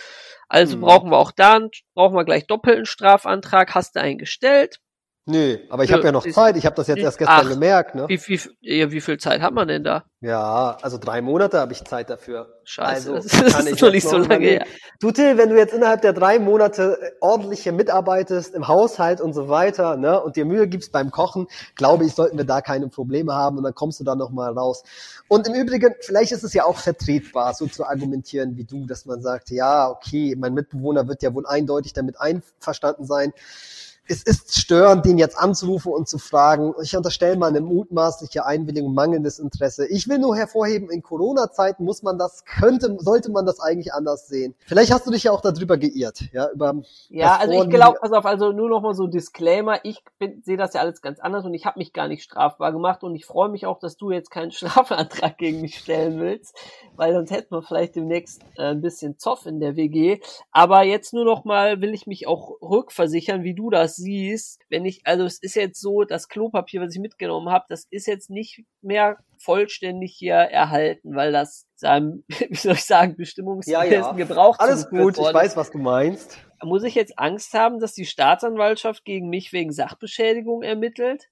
Also 0.48 0.76
Mhm. 0.76 0.80
brauchen 0.82 1.10
wir 1.10 1.16
auch 1.16 1.30
da, 1.32 1.58
brauchen 1.94 2.14
wir 2.14 2.24
gleich 2.26 2.46
doppelten 2.46 2.84
Strafantrag. 2.84 3.74
Hast 3.74 3.96
du 3.96 4.00
einen 4.00 4.18
gestellt? 4.18 4.80
Nö, 5.28 5.58
aber 5.70 5.82
ich 5.82 5.92
habe 5.92 6.04
ja 6.04 6.12
noch 6.12 6.24
ist- 6.24 6.36
Zeit. 6.36 6.56
Ich 6.56 6.64
habe 6.66 6.76
das 6.76 6.86
jetzt 6.86 7.00
erst 7.00 7.18
gestern 7.18 7.46
Ach. 7.46 7.48
gemerkt, 7.48 7.96
ne? 7.96 8.04
Wie, 8.08 8.20
wie, 8.28 8.40
ja, 8.60 8.92
wie 8.92 9.00
viel 9.00 9.18
Zeit 9.18 9.40
hat 9.40 9.52
man 9.52 9.66
denn 9.66 9.82
da? 9.82 10.04
Ja, 10.20 10.78
also 10.82 10.98
drei 10.98 11.20
Monate 11.20 11.58
habe 11.58 11.72
ich 11.72 11.82
Zeit 11.84 12.10
dafür. 12.10 12.60
Scheiße, 12.62 13.12
also 13.12 13.14
das 13.14 13.24
ist 13.24 13.32
kann 13.32 13.42
noch 13.64 13.72
ich 13.72 13.82
nicht 13.82 13.94
jetzt 13.94 14.08
so 14.08 14.18
noch 14.18 14.28
lange 14.28 14.46
her. 14.46 14.66
Du 15.00 15.10
Till, 15.10 15.36
wenn 15.36 15.48
du 15.50 15.56
jetzt 15.56 15.74
innerhalb 15.74 16.00
der 16.02 16.12
drei 16.12 16.38
Monate 16.38 16.96
äh, 17.02 17.10
ordentlich 17.20 17.64
hier 17.64 17.72
mitarbeitest 17.72 18.54
im 18.54 18.68
Haushalt 18.68 19.20
und 19.20 19.32
so 19.32 19.48
weiter, 19.48 19.96
ne, 19.96 20.20
und 20.22 20.36
dir 20.36 20.44
Mühe 20.44 20.68
gibst 20.68 20.92
beim 20.92 21.10
Kochen, 21.10 21.48
glaube 21.74 22.04
ich, 22.04 22.14
sollten 22.14 22.38
wir 22.38 22.44
da 22.44 22.60
keine 22.60 22.88
Probleme 22.88 23.34
haben 23.34 23.58
und 23.58 23.64
dann 23.64 23.74
kommst 23.74 23.98
du 23.98 24.04
da 24.04 24.14
noch 24.14 24.30
mal 24.30 24.52
raus. 24.52 24.84
Und 25.26 25.48
im 25.48 25.54
Übrigen, 25.54 25.92
vielleicht 26.02 26.30
ist 26.30 26.44
es 26.44 26.54
ja 26.54 26.64
auch 26.64 26.76
vertretbar, 26.76 27.52
so 27.52 27.66
zu 27.66 27.84
argumentieren 27.84 28.56
wie 28.56 28.64
du, 28.64 28.86
dass 28.86 29.06
man 29.06 29.20
sagt, 29.22 29.50
ja, 29.50 29.90
okay, 29.90 30.36
mein 30.38 30.54
Mitbewohner 30.54 31.08
wird 31.08 31.24
ja 31.24 31.34
wohl 31.34 31.46
eindeutig 31.46 31.94
damit 31.94 32.20
einverstanden 32.20 33.06
sein. 33.06 33.32
Es 34.08 34.22
ist 34.22 34.58
störend, 34.58 35.04
den 35.04 35.18
jetzt 35.18 35.36
anzurufen 35.36 35.92
und 35.92 36.08
zu 36.08 36.18
fragen. 36.18 36.74
Ich 36.82 36.96
unterstelle 36.96 37.36
mal 37.36 37.48
eine 37.48 37.60
mutmaßliche 37.60 38.46
Einwilligung, 38.46 38.94
mangelndes 38.94 39.38
Interesse. 39.38 39.86
Ich 39.86 40.08
will 40.08 40.18
nur 40.18 40.36
hervorheben, 40.36 40.90
in 40.90 41.02
Corona-Zeiten 41.02 41.84
muss 41.84 42.02
man 42.02 42.18
das, 42.18 42.44
könnte, 42.44 42.96
sollte 43.00 43.30
man 43.30 43.46
das 43.46 43.60
eigentlich 43.60 43.92
anders 43.92 44.28
sehen. 44.28 44.54
Vielleicht 44.66 44.92
hast 44.92 45.06
du 45.06 45.10
dich 45.10 45.24
ja 45.24 45.32
auch 45.32 45.40
darüber 45.40 45.76
geirrt, 45.76 46.22
ja, 46.32 46.50
über 46.50 46.74
Ja, 47.08 47.36
also 47.36 47.52
ich 47.52 47.68
glaube, 47.68 47.98
pass 48.00 48.12
auf, 48.12 48.26
also 48.26 48.52
nur 48.52 48.68
noch 48.68 48.82
mal 48.82 48.94
so 48.94 49.06
Disclaimer, 49.06 49.84
ich 49.84 50.02
sehe 50.42 50.56
das 50.56 50.74
ja 50.74 50.80
alles 50.80 51.02
ganz 51.02 51.18
anders 51.18 51.44
und 51.44 51.54
ich 51.54 51.66
habe 51.66 51.78
mich 51.78 51.92
gar 51.92 52.08
nicht 52.08 52.22
strafbar 52.22 52.72
gemacht 52.72 53.02
und 53.02 53.14
ich 53.14 53.26
freue 53.26 53.48
mich 53.48 53.66
auch, 53.66 53.78
dass 53.78 53.96
du 53.96 54.10
jetzt 54.10 54.30
keinen 54.30 54.50
Strafantrag 54.52 55.38
gegen 55.38 55.60
mich 55.60 55.78
stellen 55.78 56.20
willst, 56.20 56.56
weil 56.94 57.12
sonst 57.12 57.30
hätten 57.30 57.54
wir 57.54 57.62
vielleicht 57.62 57.96
demnächst 57.96 58.42
äh, 58.56 58.70
ein 58.70 58.80
bisschen 58.80 59.18
Zoff 59.18 59.46
in 59.46 59.60
der 59.60 59.76
WG. 59.76 60.20
Aber 60.52 60.82
jetzt 60.82 61.12
nur 61.12 61.24
noch 61.24 61.44
mal 61.44 61.80
will 61.80 61.94
ich 61.94 62.06
mich 62.06 62.26
auch 62.26 62.60
rückversichern, 62.62 63.42
wie 63.42 63.54
du 63.54 63.70
das 63.70 63.95
siehst. 63.96 64.60
Wenn 64.68 64.84
ich, 64.84 65.00
also 65.04 65.24
es 65.24 65.38
ist 65.38 65.56
jetzt 65.56 65.80
so, 65.80 66.04
das 66.04 66.28
Klopapier, 66.28 66.80
was 66.80 66.94
ich 66.94 67.00
mitgenommen 67.00 67.50
habe, 67.50 67.64
das 67.68 67.86
ist 67.90 68.06
jetzt 68.06 68.30
nicht 68.30 68.64
mehr 68.82 69.18
vollständig 69.38 70.14
hier 70.16 70.34
erhalten, 70.34 71.14
weil 71.14 71.32
das 71.32 71.66
seinem, 71.74 72.24
wie 72.48 72.54
soll 72.54 72.74
ich 72.74 72.84
sagen, 72.84 73.16
bestimmungsgemäßen 73.16 73.92
Ja, 73.92 74.00
ja. 74.00 74.12
Gebrauch 74.12 74.58
Alles 74.58 74.88
gut, 74.88 75.14
ich 75.14 75.18
worden 75.18 75.34
weiß, 75.34 75.56
was 75.56 75.70
du 75.70 75.78
meinst. 75.78 76.38
muss 76.62 76.84
ich 76.84 76.94
jetzt 76.94 77.18
Angst 77.18 77.52
haben, 77.54 77.80
dass 77.80 77.92
die 77.92 78.06
Staatsanwaltschaft 78.06 79.04
gegen 79.04 79.28
mich 79.28 79.52
wegen 79.52 79.72
Sachbeschädigung 79.72 80.62
ermittelt? 80.62 81.28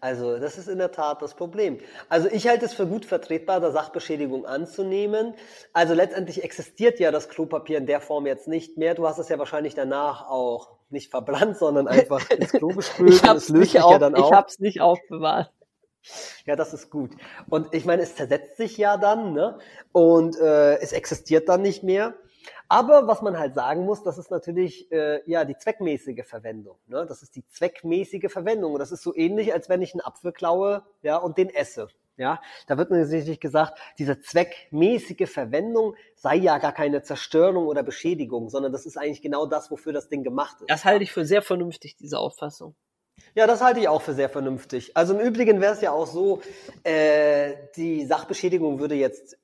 Also, 0.00 0.38
das 0.38 0.58
ist 0.58 0.68
in 0.68 0.78
der 0.78 0.92
Tat 0.92 1.22
das 1.22 1.34
Problem. 1.34 1.78
Also, 2.08 2.28
ich 2.30 2.48
halte 2.48 2.64
es 2.64 2.74
für 2.74 2.86
gut 2.86 3.04
vertretbar, 3.04 3.60
da 3.60 3.70
Sachbeschädigung 3.70 4.46
anzunehmen. 4.46 5.34
Also, 5.72 5.94
letztendlich 5.94 6.44
existiert 6.44 7.00
ja 7.00 7.10
das 7.10 7.28
Klopapier 7.28 7.78
in 7.78 7.86
der 7.86 8.00
Form 8.00 8.26
jetzt 8.26 8.48
nicht 8.48 8.76
mehr. 8.76 8.94
Du 8.94 9.06
hast 9.06 9.18
es 9.18 9.28
ja 9.28 9.38
wahrscheinlich 9.38 9.74
danach 9.74 10.28
auch 10.28 10.76
nicht 10.90 11.10
verbrannt, 11.10 11.56
sondern 11.56 11.88
einfach 11.88 12.30
ins 12.30 12.52
Klo 12.52 12.68
gespült. 12.68 13.14
Ich 13.14 13.22
hab's 13.22 13.44
es 13.44 13.50
nicht, 13.50 13.80
auf, 13.80 14.00
ja 14.00 14.08
ich 14.08 14.32
hab's 14.32 14.58
nicht 14.58 14.80
aufbewahrt. 14.80 15.50
Ja, 16.44 16.54
das 16.54 16.72
ist 16.72 16.90
gut. 16.90 17.10
Und 17.48 17.74
ich 17.74 17.84
meine, 17.84 18.02
es 18.02 18.14
zersetzt 18.14 18.56
sich 18.56 18.76
ja 18.76 18.96
dann, 18.96 19.32
ne? 19.32 19.58
Und 19.92 20.38
äh, 20.38 20.76
es 20.76 20.92
existiert 20.92 21.48
dann 21.48 21.62
nicht 21.62 21.82
mehr. 21.82 22.14
Aber 22.68 23.06
was 23.06 23.22
man 23.22 23.38
halt 23.38 23.54
sagen 23.54 23.84
muss, 23.84 24.02
das 24.02 24.18
ist 24.18 24.30
natürlich 24.30 24.90
äh, 24.92 25.20
ja 25.30 25.44
die 25.44 25.56
zweckmäßige 25.56 26.24
Verwendung. 26.26 26.78
Ne? 26.86 27.06
Das 27.06 27.22
ist 27.22 27.36
die 27.36 27.46
zweckmäßige 27.46 28.30
Verwendung. 28.30 28.72
Und 28.72 28.80
das 28.80 28.92
ist 28.92 29.02
so 29.02 29.14
ähnlich, 29.14 29.52
als 29.52 29.68
wenn 29.68 29.82
ich 29.82 29.94
einen 29.94 30.00
Apfel 30.00 30.32
klaue 30.32 30.84
ja, 31.02 31.16
und 31.16 31.38
den 31.38 31.50
esse. 31.50 31.88
Ja, 32.18 32.40
da 32.66 32.78
wird 32.78 32.90
natürlich 32.90 33.40
gesagt, 33.40 33.78
diese 33.98 34.18
zweckmäßige 34.18 35.30
Verwendung 35.30 35.94
sei 36.14 36.36
ja 36.36 36.56
gar 36.56 36.72
keine 36.72 37.02
Zerstörung 37.02 37.66
oder 37.66 37.82
Beschädigung, 37.82 38.48
sondern 38.48 38.72
das 38.72 38.86
ist 38.86 38.96
eigentlich 38.96 39.20
genau 39.20 39.44
das, 39.44 39.70
wofür 39.70 39.92
das 39.92 40.08
Ding 40.08 40.24
gemacht 40.24 40.56
ist. 40.60 40.70
Das 40.70 40.86
halte 40.86 41.04
ich 41.04 41.12
für 41.12 41.26
sehr 41.26 41.42
vernünftig, 41.42 41.94
diese 41.96 42.18
Auffassung. 42.18 42.74
Ja, 43.34 43.46
das 43.46 43.60
halte 43.60 43.80
ich 43.80 43.88
auch 43.88 44.00
für 44.00 44.14
sehr 44.14 44.30
vernünftig. 44.30 44.96
Also 44.96 45.18
im 45.18 45.20
Übrigen 45.20 45.60
wäre 45.60 45.74
es 45.74 45.82
ja 45.82 45.92
auch 45.92 46.06
so, 46.06 46.40
äh, 46.84 47.54
die 47.76 48.06
Sachbeschädigung 48.06 48.78
würde 48.78 48.94
jetzt 48.94 49.36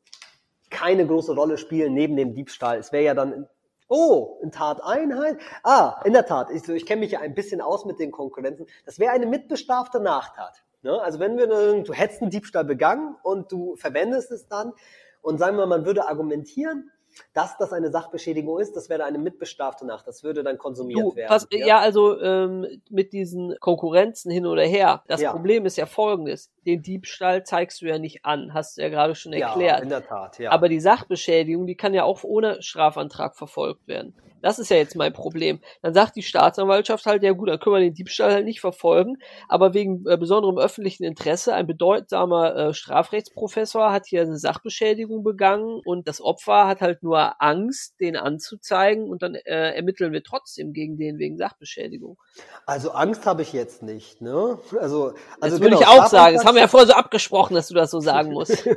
keine 0.83 1.07
große 1.07 1.35
Rolle 1.35 1.59
spielen 1.59 1.95
neben 1.95 2.17
dem 2.17 2.35
Diebstahl. 2.35 2.79
Es 2.79 2.93
wäre 2.93 3.05
ja 3.05 3.15
dann 3.15 3.47
Oh, 3.95 4.39
in 4.43 4.51
Tateinheit? 4.51 5.37
Ah, 5.63 6.01
in 6.07 6.15
der 6.15 6.25
Tat. 6.25 6.51
Ich, 6.51 6.67
ich 6.67 6.87
kenne 6.87 7.01
mich 7.01 7.11
ja 7.13 7.21
ein 7.21 7.35
bisschen 7.35 7.61
aus 7.61 7.85
mit 7.85 7.99
den 8.01 8.11
Konkurrenzen. 8.11 8.67
Das 8.87 8.99
wäre 8.99 9.13
eine 9.13 9.27
mitbestrafte 9.27 10.01
Nachtat. 10.01 10.63
Ne? 10.81 10.99
Also 11.03 11.19
wenn 11.19 11.37
wir, 11.37 11.47
du 11.47 11.93
hättest 11.93 12.23
einen 12.23 12.31
Diebstahl 12.31 12.65
begangen 12.65 13.17
und 13.23 13.53
du 13.53 13.77
verwendest 13.77 14.31
es 14.33 14.49
dann 14.49 14.73
und 15.21 15.37
sagen 15.37 15.59
wir, 15.59 15.67
man 15.67 15.85
würde 15.85 16.09
argumentieren, 16.09 16.91
dass 17.35 17.59
das 17.59 17.75
eine 17.75 17.91
Sachbeschädigung 17.91 18.59
ist, 18.59 18.75
das 18.75 18.89
wäre 18.89 19.05
eine 19.05 19.19
mitbestrafte 19.19 19.87
Nacht. 19.87 20.07
Das 20.07 20.25
würde 20.25 20.43
dann 20.43 20.57
konsumiert 20.57 21.01
Du, 21.01 21.15
werden. 21.15 21.29
pass, 21.29 21.47
ja. 21.51 21.79
also 21.79 22.19
ähm, 22.19 22.67
mit 22.89 23.13
diesen 23.13 23.55
Konkurrenzen 23.61 24.31
hin 24.31 24.47
oder 24.47 24.63
her. 24.63 25.05
Das 25.07 25.21
Ja. 25.21 25.33
Problem 25.33 25.67
ist 25.67 25.77
ja 25.77 25.85
folgendes. 25.85 26.51
Den 26.67 26.83
Diebstahl 26.83 27.45
zeigst 27.45 27.83
du 27.83 27.87
ja 27.87 27.99
nicht 27.99 28.25
an, 28.25 28.55
hast 28.55 28.77
du 28.77 28.83
ja 28.83 28.89
gerade 28.89 29.15
schon 29.15 29.33
ja, 29.33 29.49
erklärt. 29.49 29.83
in 29.83 29.89
der 29.89 30.07
Tat, 30.07 30.39
ja. 30.39 30.51
Aber 30.51 30.69
die 30.69 30.81
Sachbeschädigung, 30.81 31.67
die 31.67 31.77
kann 31.77 31.95
ja 31.95 32.05
auch 32.05 32.23
ohne 32.25 32.63
Strafantrag 32.63 33.37
verfolgt 33.37 33.87
werden. 33.89 34.15
Das 34.43 34.59
ist 34.59 34.71
ja 34.71 34.77
jetzt 34.77 34.97
mein 34.97 35.13
Problem. 35.13 35.61
Dann 35.83 35.95
sagt 35.95 36.17
die 36.17 36.23
Staatsanwaltschaft 36.23 37.07
halt, 37.07 37.23
ja 37.23 37.33
gut, 37.33 37.49
dann 37.49 37.61
können 37.61 37.77
wir 37.77 37.81
den 37.81 37.95
Diebstahl 37.95 38.33
halt 38.33 38.45
nicht 38.45 38.61
verfolgen, 38.61 39.19
aber 39.49 39.73
wegen 39.73 40.05
äh, 40.07 40.17
besonderem 40.17 40.59
öffentlichen 40.59 41.05
Interesse, 41.05 41.55
ein 41.55 41.67
bedeutsamer 41.67 42.57
äh, 42.57 42.75
Strafrechtsprofessor 42.75 43.93
hat 43.93 44.07
hier 44.07 44.23
eine 44.23 44.37
Sachbeschädigung 44.37 45.23
begangen 45.23 45.81
und 45.85 46.09
das 46.09 46.21
Opfer 46.21 46.67
hat 46.67 46.81
halt 46.81 47.03
nur 47.03 47.41
Angst, 47.41 47.95
den 48.01 48.17
anzuzeigen 48.17 49.09
und 49.09 49.23
dann 49.23 49.37
äh, 49.37 49.75
ermitteln 49.75 50.13
wir 50.13 50.25
trotzdem 50.25 50.73
gegen 50.73 50.99
den 50.99 51.19
wegen 51.19 51.39
Sachbeschädigung. 51.39 52.19
also 52.67 52.91
Angst 52.91 53.25
habe 53.27 53.43
ich 53.43 53.53
jetzt 53.53 53.83
nicht, 53.83 54.21
ne? 54.21 54.59
Also, 54.81 55.15
also 55.41 55.57
das 55.57 55.61
würde 55.61 55.77
ich 55.77 55.87
auch 55.87 56.07
sagen. 56.07 56.35
Das 56.35 56.45
haben 56.45 56.52
wir 56.55 56.63
ja 56.63 56.69
vorher 56.69 56.87
so 56.87 56.95
abgesprochen, 56.95 57.55
dass 57.55 57.69
du 57.69 57.75
das 57.75 57.91
so 57.91 58.01
sagen 58.01 58.33
musst. 58.33 58.69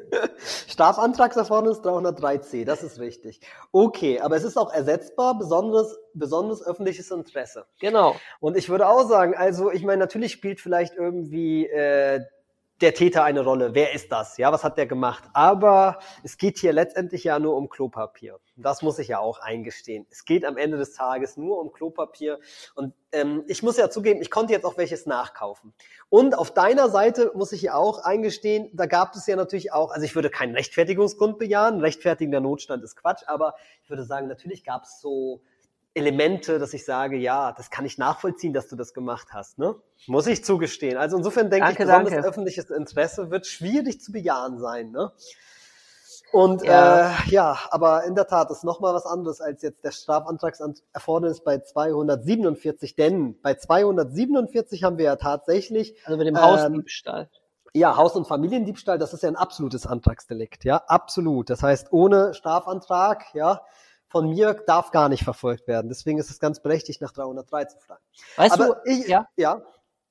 Strafantragserfordernis 0.68 1.78
303c, 1.78 2.64
das 2.64 2.82
ist 2.82 3.00
richtig. 3.00 3.40
Okay, 3.72 4.20
aber 4.20 4.36
es 4.36 4.44
ist 4.44 4.56
auch 4.56 4.72
ersetzbar, 4.72 5.38
besonderes, 5.38 5.98
besonderes 6.14 6.64
öffentliches 6.64 7.10
Interesse. 7.10 7.66
genau. 7.80 8.16
Und 8.40 8.56
ich 8.56 8.68
würde 8.68 8.88
auch 8.88 9.08
sagen, 9.08 9.34
also 9.36 9.70
ich 9.70 9.82
meine, 9.82 9.98
natürlich 9.98 10.32
spielt 10.32 10.60
vielleicht 10.60 10.94
irgendwie 10.94 11.66
äh, 11.66 12.20
der 12.80 12.94
Täter 12.94 13.24
eine 13.24 13.42
Rolle. 13.42 13.74
Wer 13.74 13.92
ist 13.92 14.10
das? 14.10 14.38
Ja, 14.38 14.52
was 14.52 14.64
hat 14.64 14.78
der 14.78 14.86
gemacht? 14.86 15.24
Aber 15.34 15.98
es 16.22 16.38
geht 16.38 16.58
hier 16.58 16.72
letztendlich 16.72 17.24
ja 17.24 17.38
nur 17.38 17.56
um 17.56 17.68
Klopapier. 17.68 18.38
Das 18.56 18.82
muss 18.82 18.98
ich 18.98 19.08
ja 19.08 19.18
auch 19.18 19.38
eingestehen. 19.40 20.06
Es 20.10 20.24
geht 20.24 20.44
am 20.44 20.56
Ende 20.56 20.78
des 20.78 20.94
Tages 20.94 21.36
nur 21.36 21.60
um 21.60 21.72
Klopapier. 21.72 22.38
Und 22.74 22.94
ähm, 23.12 23.44
ich 23.48 23.62
muss 23.62 23.76
ja 23.76 23.90
zugeben, 23.90 24.22
ich 24.22 24.30
konnte 24.30 24.52
jetzt 24.52 24.64
auch 24.64 24.78
welches 24.78 25.06
nachkaufen. 25.06 25.74
Und 26.08 26.36
auf 26.36 26.52
deiner 26.52 26.88
Seite 26.88 27.32
muss 27.34 27.52
ich 27.52 27.62
ja 27.62 27.74
auch 27.74 28.02
eingestehen, 28.04 28.70
da 28.72 28.86
gab 28.86 29.14
es 29.14 29.26
ja 29.26 29.36
natürlich 29.36 29.72
auch, 29.72 29.92
also 29.92 30.04
ich 30.04 30.14
würde 30.14 30.30
keinen 30.30 30.54
Rechtfertigungsgrund 30.54 31.38
bejahen. 31.38 31.80
Rechtfertigender 31.80 32.40
Notstand 32.40 32.82
ist 32.82 32.96
Quatsch, 32.96 33.22
aber 33.26 33.54
ich 33.82 33.90
würde 33.90 34.04
sagen, 34.04 34.26
natürlich 34.26 34.64
gab 34.64 34.84
es 34.84 35.00
so 35.00 35.42
Elemente, 35.94 36.58
dass 36.58 36.72
ich 36.72 36.84
sage, 36.84 37.16
ja, 37.16 37.52
das 37.52 37.70
kann 37.70 37.84
ich 37.84 37.98
nachvollziehen, 37.98 38.52
dass 38.52 38.68
du 38.68 38.76
das 38.76 38.94
gemacht 38.94 39.28
hast, 39.32 39.58
ne? 39.58 39.74
Muss 40.06 40.26
ich 40.28 40.44
zugestehen. 40.44 40.96
Also 40.96 41.16
insofern 41.16 41.50
denke 41.50 41.66
Danke, 41.66 41.82
ich, 41.82 41.88
besonders 41.88 42.12
danke. 42.12 42.28
öffentliches 42.28 42.70
Interesse 42.70 43.30
wird 43.30 43.46
schwierig 43.46 44.00
zu 44.00 44.12
bejahen 44.12 44.58
sein, 44.60 44.90
ne? 44.92 45.12
Und 46.32 46.62
Ja. 46.62 47.08
äh, 47.26 47.30
ja, 47.30 47.58
aber 47.70 48.04
in 48.04 48.14
der 48.14 48.26
Tat 48.28 48.50
ist 48.50 48.62
nochmal 48.62 48.94
was 48.94 49.04
anderes 49.04 49.40
als 49.40 49.62
jetzt 49.62 49.82
der 49.84 49.90
Strafantragserfordernis 49.90 51.42
bei 51.42 51.58
247, 51.58 52.94
denn 52.94 53.40
bei 53.42 53.54
247 53.54 54.84
haben 54.84 54.96
wir 54.98 55.06
ja 55.06 55.16
tatsächlich 55.16 55.96
Also 56.04 56.16
mit 56.18 56.28
dem 56.28 56.36
Ähm, 56.36 56.42
Hausdiebstahl. 56.42 57.28
ja, 57.74 57.96
Haus- 57.96 58.14
und 58.14 58.28
Familiendiebstahl, 58.28 58.98
das 58.98 59.12
ist 59.12 59.24
ja 59.24 59.28
ein 59.28 59.36
absolutes 59.36 59.86
Antragsdelikt, 59.86 60.64
ja, 60.64 60.76
absolut. 60.86 61.50
Das 61.50 61.64
heißt, 61.64 61.92
ohne 61.92 62.32
Strafantrag, 62.34 63.24
ja, 63.34 63.62
von 64.10 64.28
mir 64.28 64.54
darf 64.66 64.90
gar 64.90 65.08
nicht 65.08 65.24
verfolgt 65.24 65.66
werden. 65.68 65.88
Deswegen 65.88 66.18
ist 66.18 66.30
es 66.30 66.38
ganz 66.40 66.60
berechtigt, 66.60 67.00
nach 67.00 67.12
303 67.12 67.64
zu 67.66 67.78
fragen. 67.78 68.02
Weißt 68.36 68.52
Aber 68.60 68.80
du, 68.84 68.90
ich, 68.90 69.06
ja? 69.08 69.26
ja, 69.36 69.62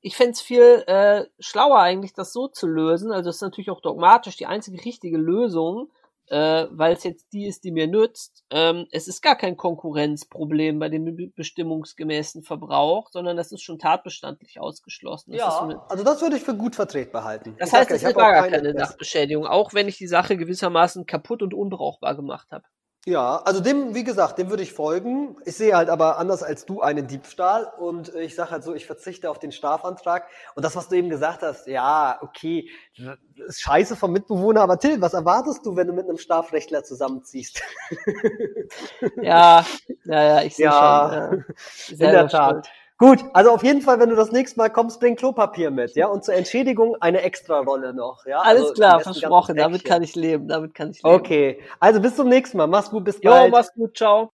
ich 0.02 0.16
fände 0.16 0.32
es 0.32 0.42
viel 0.42 0.84
äh, 0.88 1.26
schlauer 1.40 1.80
eigentlich, 1.80 2.14
das 2.14 2.32
so 2.32 2.48
zu 2.48 2.68
lösen. 2.68 3.12
Also 3.12 3.30
das 3.30 3.36
ist 3.38 3.42
natürlich 3.42 3.70
auch 3.70 3.82
dogmatisch 3.82 4.38
die 4.38 4.46
einzige 4.46 4.84
richtige 4.86 5.18
Lösung, 5.18 5.92
äh, 6.28 6.68
weil 6.72 6.94
es 6.94 7.04
jetzt 7.04 7.34
die 7.34 7.48
ist, 7.48 7.64
die 7.66 7.72
mir 7.72 7.88
nützt. 7.88 8.46
Ähm, 8.50 8.88
es 8.92 9.08
ist 9.10 9.22
gar 9.22 9.36
kein 9.36 9.58
Konkurrenzproblem 9.58 10.80
bei 10.80 10.88
dem 10.88 11.04
be- 11.16 11.28
bestimmungsgemäßen 11.36 12.44
Verbrauch, 12.44 13.10
sondern 13.12 13.36
das 13.36 13.52
ist 13.52 13.62
schon 13.62 13.80
tatbestandlich 13.80 14.60
ausgeschlossen. 14.60 15.32
Das, 15.32 15.40
ja, 15.40 15.86
also 15.90 16.04
das 16.04 16.22
würde 16.22 16.38
ich 16.38 16.44
für 16.44 16.56
gut 16.56 16.76
vertretbar 16.76 17.24
halten. 17.26 17.56
das 17.60 17.70
Ich 17.70 17.76
heißt, 17.76 17.92
es 17.92 18.06
auch 18.06 18.14
gar 18.14 18.48
keine. 18.48 18.74
Sachbeschädigung, 18.78 19.46
auch 19.46 19.74
wenn 19.74 19.88
ich 19.88 19.98
die 19.98 20.08
Sache 20.08 20.38
gewissermaßen 20.38 21.06
kaputt 21.06 21.42
und 21.42 21.54
unbrauchbar 21.54 22.16
gemacht 22.16 22.48
habe. 22.52 22.64
Ja, 23.10 23.38
also 23.44 23.60
dem, 23.60 23.96
wie 23.96 24.04
gesagt, 24.04 24.38
dem 24.38 24.52
würde 24.52 24.62
ich 24.62 24.72
folgen. 24.72 25.36
Ich 25.44 25.56
sehe 25.58 25.76
halt 25.76 25.90
aber 25.90 26.20
anders 26.20 26.44
als 26.44 26.68
du 26.68 26.82
einen 26.82 27.08
Diebstahl 27.08 27.66
und 27.80 28.14
ich 28.14 28.36
sage 28.36 28.52
halt 28.52 28.64
so, 28.64 28.76
ich 28.76 28.86
verzichte 28.86 29.32
auf 29.32 29.40
den 29.40 29.52
Strafantrag. 29.52 30.28
Und 30.54 30.64
das, 30.64 30.76
was 30.76 30.90
du 30.90 30.96
eben 30.96 31.10
gesagt 31.10 31.42
hast, 31.42 31.66
ja, 31.66 32.20
okay, 32.22 32.70
ist 33.48 33.62
scheiße 33.62 33.96
vom 33.96 34.12
Mitbewohner, 34.12 34.62
aber 34.62 34.78
Till, 34.78 35.02
was 35.02 35.16
erwartest 35.16 35.66
du, 35.66 35.76
wenn 35.76 35.88
du 35.88 35.94
mit 35.94 36.08
einem 36.08 36.20
Strafrechtler 36.20 36.84
zusammenziehst? 36.84 37.64
Ja, 39.22 39.66
ja, 40.06 40.24
ja, 40.24 40.42
ich 40.44 40.56
sehe 40.56 40.66
Ja, 40.66 41.30
schon. 41.32 41.46
Ja. 41.98 42.06
In 42.06 42.12
der 42.12 42.28
Tat. 42.28 42.52
schuld. 42.52 42.70
Gut, 43.00 43.24
also 43.32 43.52
auf 43.52 43.64
jeden 43.64 43.82
Fall, 43.82 43.98
wenn 44.02 44.10
du 44.10 44.16
das 44.18 44.34
nächste 44.34 44.58
Mal 44.60 44.70
kommst, 44.70 45.00
bring 45.00 45.16
Klopapier 45.16 45.72
mit, 45.72 45.96
ja, 45.96 46.08
und 46.08 46.26
zur 46.26 46.34
Entschädigung 46.34 46.98
eine 47.00 47.22
Extra-Rolle 47.22 47.94
noch, 47.94 48.26
ja. 48.26 48.40
Alles 48.42 48.64
Also 48.64 48.74
klar, 48.74 49.00
versprochen. 49.00 49.56
Damit 49.56 49.86
kann 49.86 50.04
ich 50.04 50.16
leben. 50.16 50.50
Damit 50.50 50.76
kann 50.76 50.92
ich 50.92 51.02
leben. 51.02 51.16
Okay, 51.16 51.62
also 51.80 52.02
bis 52.02 52.18
zum 52.18 52.28
nächsten 52.28 52.58
Mal. 52.58 52.68
Mach's 52.68 52.90
gut, 52.90 53.06
bis 53.06 53.22
Jo, 53.24 53.32
bald. 53.32 53.52
mach's 53.54 53.74
gut, 53.74 53.96
ciao. 53.96 54.32